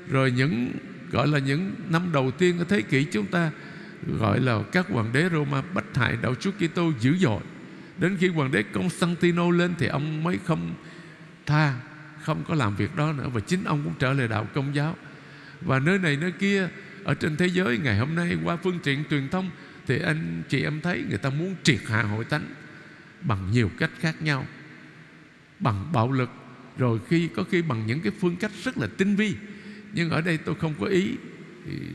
rồi 0.10 0.32
những 0.32 0.72
gọi 1.12 1.28
là 1.28 1.40
những 1.40 1.76
năm 1.90 2.12
đầu 2.12 2.32
tiên 2.32 2.58
ở 2.60 2.66
thế 2.70 2.82
kỷ 2.82 3.04
chúng 3.04 3.26
ta, 3.26 3.52
gọi 4.20 4.40
là 4.40 4.60
các 4.72 4.88
hoàng 4.90 5.10
đế 5.14 5.30
Roma 5.32 5.62
bách 5.62 5.96
hại 5.96 6.18
đạo 6.22 6.36
Chúa 6.36 6.52
Kitô 6.52 6.92
dữ 7.00 7.18
dội. 7.18 7.42
Đến 7.98 8.18
khi 8.20 8.28
hoàng 8.28 8.52
đế 8.52 8.64
Constantino 8.64 9.52
lên 9.52 9.74
thì 9.78 9.88
ông 9.88 10.24
mới 10.24 10.40
không 10.46 10.76
tha 11.46 11.74
không 12.26 12.44
có 12.48 12.56
làm 12.56 12.76
việc 12.76 12.96
đó 12.96 13.14
nữa. 13.14 13.30
Và 13.34 13.40
chính 13.40 13.64
ông 13.64 13.84
cũng 13.84 13.94
trở 14.00 14.14
lại 14.14 14.28
đạo 14.28 14.48
công 14.54 14.76
giáo. 14.76 14.96
Và 15.62 15.80
nơi 15.80 16.00
này, 16.00 16.18
nơi 16.18 16.32
kia, 16.32 16.70
ở 17.04 17.14
trên 17.14 17.38
thế 17.38 17.48
giới, 17.48 17.78
ngày 17.78 17.98
hôm 17.98 18.16
nay 18.16 18.38
qua 18.44 18.58
phương 18.58 18.80
tiện 18.84 19.04
truyền 19.10 19.30
thông, 19.30 19.50
thì 19.88 20.00
anh 20.00 20.44
chị 20.50 20.64
em 20.64 20.82
thấy 20.82 21.04
người 21.10 21.18
ta 21.18 21.30
muốn 21.30 21.56
triệt 21.64 21.80
hạ 21.88 22.02
hội 22.04 22.26
thánh 22.26 22.46
bằng 23.22 23.52
nhiều 23.52 23.70
cách 23.80 23.92
khác 24.00 24.22
nhau. 24.22 24.46
Bằng 25.60 25.90
bạo 25.94 26.12
lực, 26.12 26.30
rồi 26.78 27.00
khi, 27.08 27.30
có 27.36 27.44
khi 27.44 27.62
bằng 27.62 27.88
những 27.88 28.02
cái 28.02 28.12
phương 28.20 28.36
cách 28.36 28.52
rất 28.64 28.78
là 28.78 28.88
tinh 28.98 29.16
vi. 29.16 29.36
Nhưng 29.94 30.10
ở 30.10 30.22
đây 30.22 30.38
tôi 30.38 30.56
không 30.56 30.74
có 30.80 30.86
ý 30.86 31.12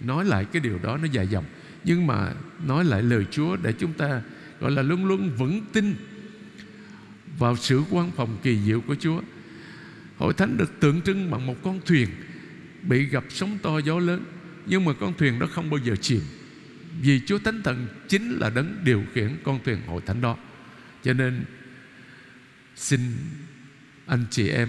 nói 0.04 0.24
lại 0.24 0.44
cái 0.44 0.60
điều 0.60 0.78
đó 0.82 0.96
nó 0.96 1.04
dài 1.04 1.26
dòng. 1.26 1.44
Nhưng 1.84 2.06
mà 2.06 2.32
nói 2.66 2.84
lại 2.84 3.02
lời 3.02 3.24
Chúa 3.30 3.56
để 3.56 3.72
chúng 3.72 3.92
ta, 3.92 4.22
gọi 4.60 4.70
là, 4.70 4.82
luôn 4.82 5.04
luôn 5.04 5.30
vững 5.38 5.64
tin 5.72 5.94
vào 7.38 7.56
sự 7.56 7.82
quan 7.90 8.10
phòng 8.10 8.36
kỳ 8.42 8.58
diệu 8.66 8.80
của 8.80 8.94
Chúa. 8.94 9.20
Hội 10.20 10.34
thánh 10.34 10.56
được 10.56 10.80
tượng 10.80 11.02
trưng 11.02 11.30
bằng 11.30 11.46
một 11.46 11.56
con 11.62 11.80
thuyền 11.86 12.08
bị 12.82 13.04
gặp 13.04 13.24
sóng 13.28 13.58
to 13.62 13.78
gió 13.78 13.98
lớn, 13.98 14.24
nhưng 14.66 14.84
mà 14.84 14.92
con 15.00 15.14
thuyền 15.18 15.38
đó 15.38 15.46
không 15.52 15.70
bao 15.70 15.78
giờ 15.78 15.96
chìm. 15.96 16.20
Vì 17.00 17.20
Chúa 17.26 17.38
Thánh 17.38 17.62
Thần 17.62 17.86
chính 18.08 18.30
là 18.30 18.50
đấng 18.50 18.76
điều 18.84 19.04
khiển 19.14 19.36
con 19.44 19.58
thuyền 19.64 19.78
hội 19.86 20.02
thánh 20.06 20.20
đó. 20.20 20.36
Cho 21.02 21.12
nên, 21.12 21.44
xin 22.76 23.00
anh 24.06 24.24
chị 24.30 24.48
em, 24.48 24.68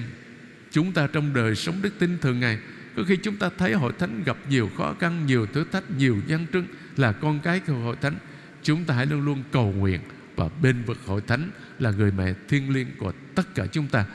chúng 0.71 0.91
ta 0.91 1.07
trong 1.07 1.33
đời 1.33 1.55
sống 1.55 1.81
đức 1.81 1.93
tin 1.99 2.17
thường 2.19 2.39
ngày, 2.39 2.59
có 2.95 3.03
khi 3.07 3.15
chúng 3.15 3.37
ta 3.37 3.49
thấy 3.57 3.73
hội 3.73 3.93
thánh 3.99 4.23
gặp 4.23 4.37
nhiều 4.49 4.69
khó 4.77 4.95
khăn, 4.99 5.25
nhiều 5.25 5.45
thử 5.45 5.63
thách, 5.71 5.91
nhiều 5.97 6.21
gian 6.27 6.45
trưng 6.53 6.65
là 6.97 7.11
con 7.11 7.39
cái 7.39 7.59
của 7.59 7.73
hội 7.73 7.95
thánh, 8.01 8.15
chúng 8.63 8.85
ta 8.85 8.93
hãy 8.93 9.05
luôn 9.05 9.21
luôn 9.21 9.43
cầu 9.51 9.71
nguyện. 9.71 10.01
Và 10.35 10.49
bên 10.61 10.83
vực 10.83 10.97
hội 11.05 11.21
thánh 11.27 11.49
là 11.79 11.91
người 11.91 12.11
mẹ 12.11 12.33
thiên 12.47 12.69
liêng 12.69 12.87
của 12.97 13.13
tất 13.35 13.55
cả 13.55 13.65
chúng 13.71 13.87
ta 13.87 14.05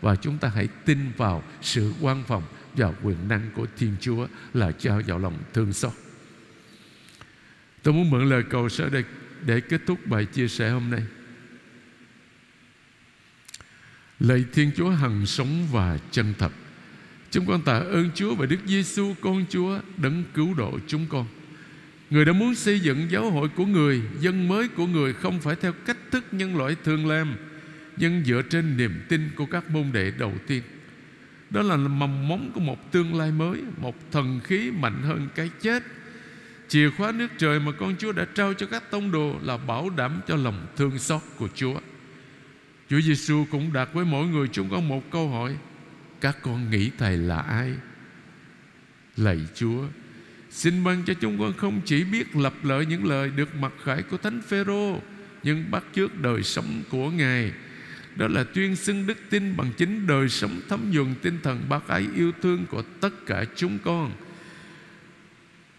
và 0.00 0.16
chúng 0.16 0.38
ta 0.38 0.50
hãy 0.54 0.68
tin 0.84 0.98
vào 1.16 1.42
sự 1.62 1.92
quan 2.00 2.24
phòng 2.26 2.42
và 2.74 2.92
quyền 3.02 3.28
năng 3.28 3.50
của 3.54 3.66
Thiên 3.76 3.96
Chúa 4.00 4.26
là 4.54 4.72
trao 4.72 5.00
vào 5.06 5.18
lòng 5.18 5.38
thương 5.52 5.72
xót. 5.72 5.92
Tôi 7.82 7.94
muốn 7.94 8.10
mượn 8.10 8.28
lời 8.28 8.42
cầu 8.50 8.68
sở 8.68 8.88
để, 8.88 9.02
để 9.46 9.60
kết 9.60 9.80
thúc 9.86 10.06
bài 10.06 10.24
chia 10.24 10.48
sẻ 10.48 10.70
hôm 10.70 10.90
nay. 10.90 11.02
Lạy 14.20 14.44
Thiên 14.52 14.70
Chúa 14.76 14.90
hằng 14.90 15.26
sống 15.26 15.66
và 15.72 15.98
chân 16.10 16.34
thật 16.38 16.52
Chúng 17.30 17.46
con 17.46 17.62
tạ 17.62 17.78
ơn 17.78 18.10
Chúa 18.14 18.34
và 18.34 18.46
Đức 18.46 18.56
Giêsu 18.66 19.14
con 19.20 19.44
Chúa 19.50 19.78
đấng 19.96 20.24
cứu 20.34 20.54
độ 20.54 20.78
chúng 20.86 21.06
con 21.08 21.26
Người 22.10 22.24
đã 22.24 22.32
muốn 22.32 22.54
xây 22.54 22.80
dựng 22.80 23.06
giáo 23.10 23.30
hội 23.30 23.48
của 23.48 23.66
người 23.66 24.02
Dân 24.20 24.48
mới 24.48 24.68
của 24.68 24.86
người 24.86 25.12
không 25.12 25.40
phải 25.40 25.56
theo 25.56 25.72
cách 25.72 25.96
thức 26.10 26.24
nhân 26.32 26.56
loại 26.56 26.76
thường 26.84 27.06
làm 27.06 27.36
nhưng 27.96 28.24
dựa 28.24 28.42
trên 28.42 28.76
niềm 28.76 29.04
tin 29.08 29.30
của 29.36 29.46
các 29.46 29.70
môn 29.70 29.92
đệ 29.92 30.10
đầu 30.10 30.32
tiên, 30.46 30.62
Đó 31.50 31.62
là 31.62 31.76
mầm 31.76 32.28
móng 32.28 32.50
của 32.54 32.60
một 32.60 32.92
tương 32.92 33.14
lai 33.14 33.32
mới, 33.32 33.62
Một 33.76 33.96
thần 34.12 34.40
khí 34.44 34.70
mạnh 34.70 35.02
hơn 35.02 35.28
cái 35.34 35.50
chết. 35.60 35.82
Chìa 36.68 36.90
khóa 36.90 37.12
nước 37.12 37.28
trời 37.38 37.60
mà 37.60 37.72
con 37.72 37.96
Chúa 37.98 38.12
đã 38.12 38.26
trao 38.34 38.54
cho 38.54 38.66
các 38.66 38.90
tông 38.90 39.10
đồ 39.10 39.38
Là 39.42 39.56
bảo 39.56 39.90
đảm 39.90 40.20
cho 40.28 40.36
lòng 40.36 40.66
thương 40.76 40.98
xót 40.98 41.20
của 41.36 41.48
Chúa. 41.54 41.80
Chúa 42.90 43.00
Giêsu 43.00 43.46
cũng 43.50 43.72
đặt 43.72 43.88
với 43.92 44.04
mỗi 44.04 44.26
người 44.26 44.48
chúng 44.52 44.70
con 44.70 44.88
một 44.88 45.10
câu 45.10 45.28
hỏi, 45.28 45.56
Các 46.20 46.38
con 46.42 46.70
nghĩ 46.70 46.90
Thầy 46.98 47.16
là 47.16 47.38
ai? 47.38 47.74
Lạy 49.16 49.38
Chúa, 49.54 49.84
Xin 50.50 50.84
ban 50.84 51.02
cho 51.06 51.14
chúng 51.14 51.38
con 51.38 51.52
không 51.52 51.80
chỉ 51.84 52.04
biết 52.04 52.36
lập 52.36 52.54
lợi 52.62 52.86
những 52.86 53.04
lời 53.04 53.30
được 53.36 53.54
mặc 53.54 53.72
khải 53.84 54.02
của 54.02 54.16
Thánh 54.16 54.42
Phêrô, 54.48 55.00
Nhưng 55.42 55.70
bắt 55.70 55.84
chước 55.94 56.20
đời 56.20 56.42
sống 56.42 56.82
của 56.90 57.10
Ngài. 57.10 57.52
Đó 58.16 58.28
là 58.28 58.44
tuyên 58.44 58.76
xưng 58.76 59.06
đức 59.06 59.18
tin 59.30 59.56
bằng 59.56 59.72
chính 59.76 60.06
đời 60.06 60.28
sống 60.28 60.60
thấm 60.68 60.90
nhuần 60.90 61.14
tinh 61.22 61.38
thần 61.42 61.64
bác 61.68 61.88
ái 61.88 62.06
yêu 62.14 62.32
thương 62.42 62.66
của 62.66 62.82
tất 63.00 63.26
cả 63.26 63.44
chúng 63.56 63.78
con. 63.84 64.12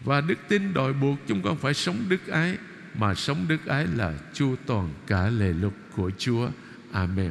Và 0.00 0.20
đức 0.20 0.38
tin 0.48 0.74
đòi 0.74 0.92
buộc 0.92 1.18
chúng 1.26 1.42
con 1.42 1.56
phải 1.56 1.74
sống 1.74 1.96
đức 2.08 2.26
ái, 2.26 2.58
Mà 2.98 3.14
sống 3.14 3.44
đức 3.48 3.66
ái 3.66 3.86
là 3.94 4.14
chu 4.32 4.56
toàn 4.66 4.88
cả 5.06 5.28
lề 5.28 5.52
luật 5.52 5.72
của 5.96 6.10
Chúa. 6.18 6.48
Amen. 6.92 7.30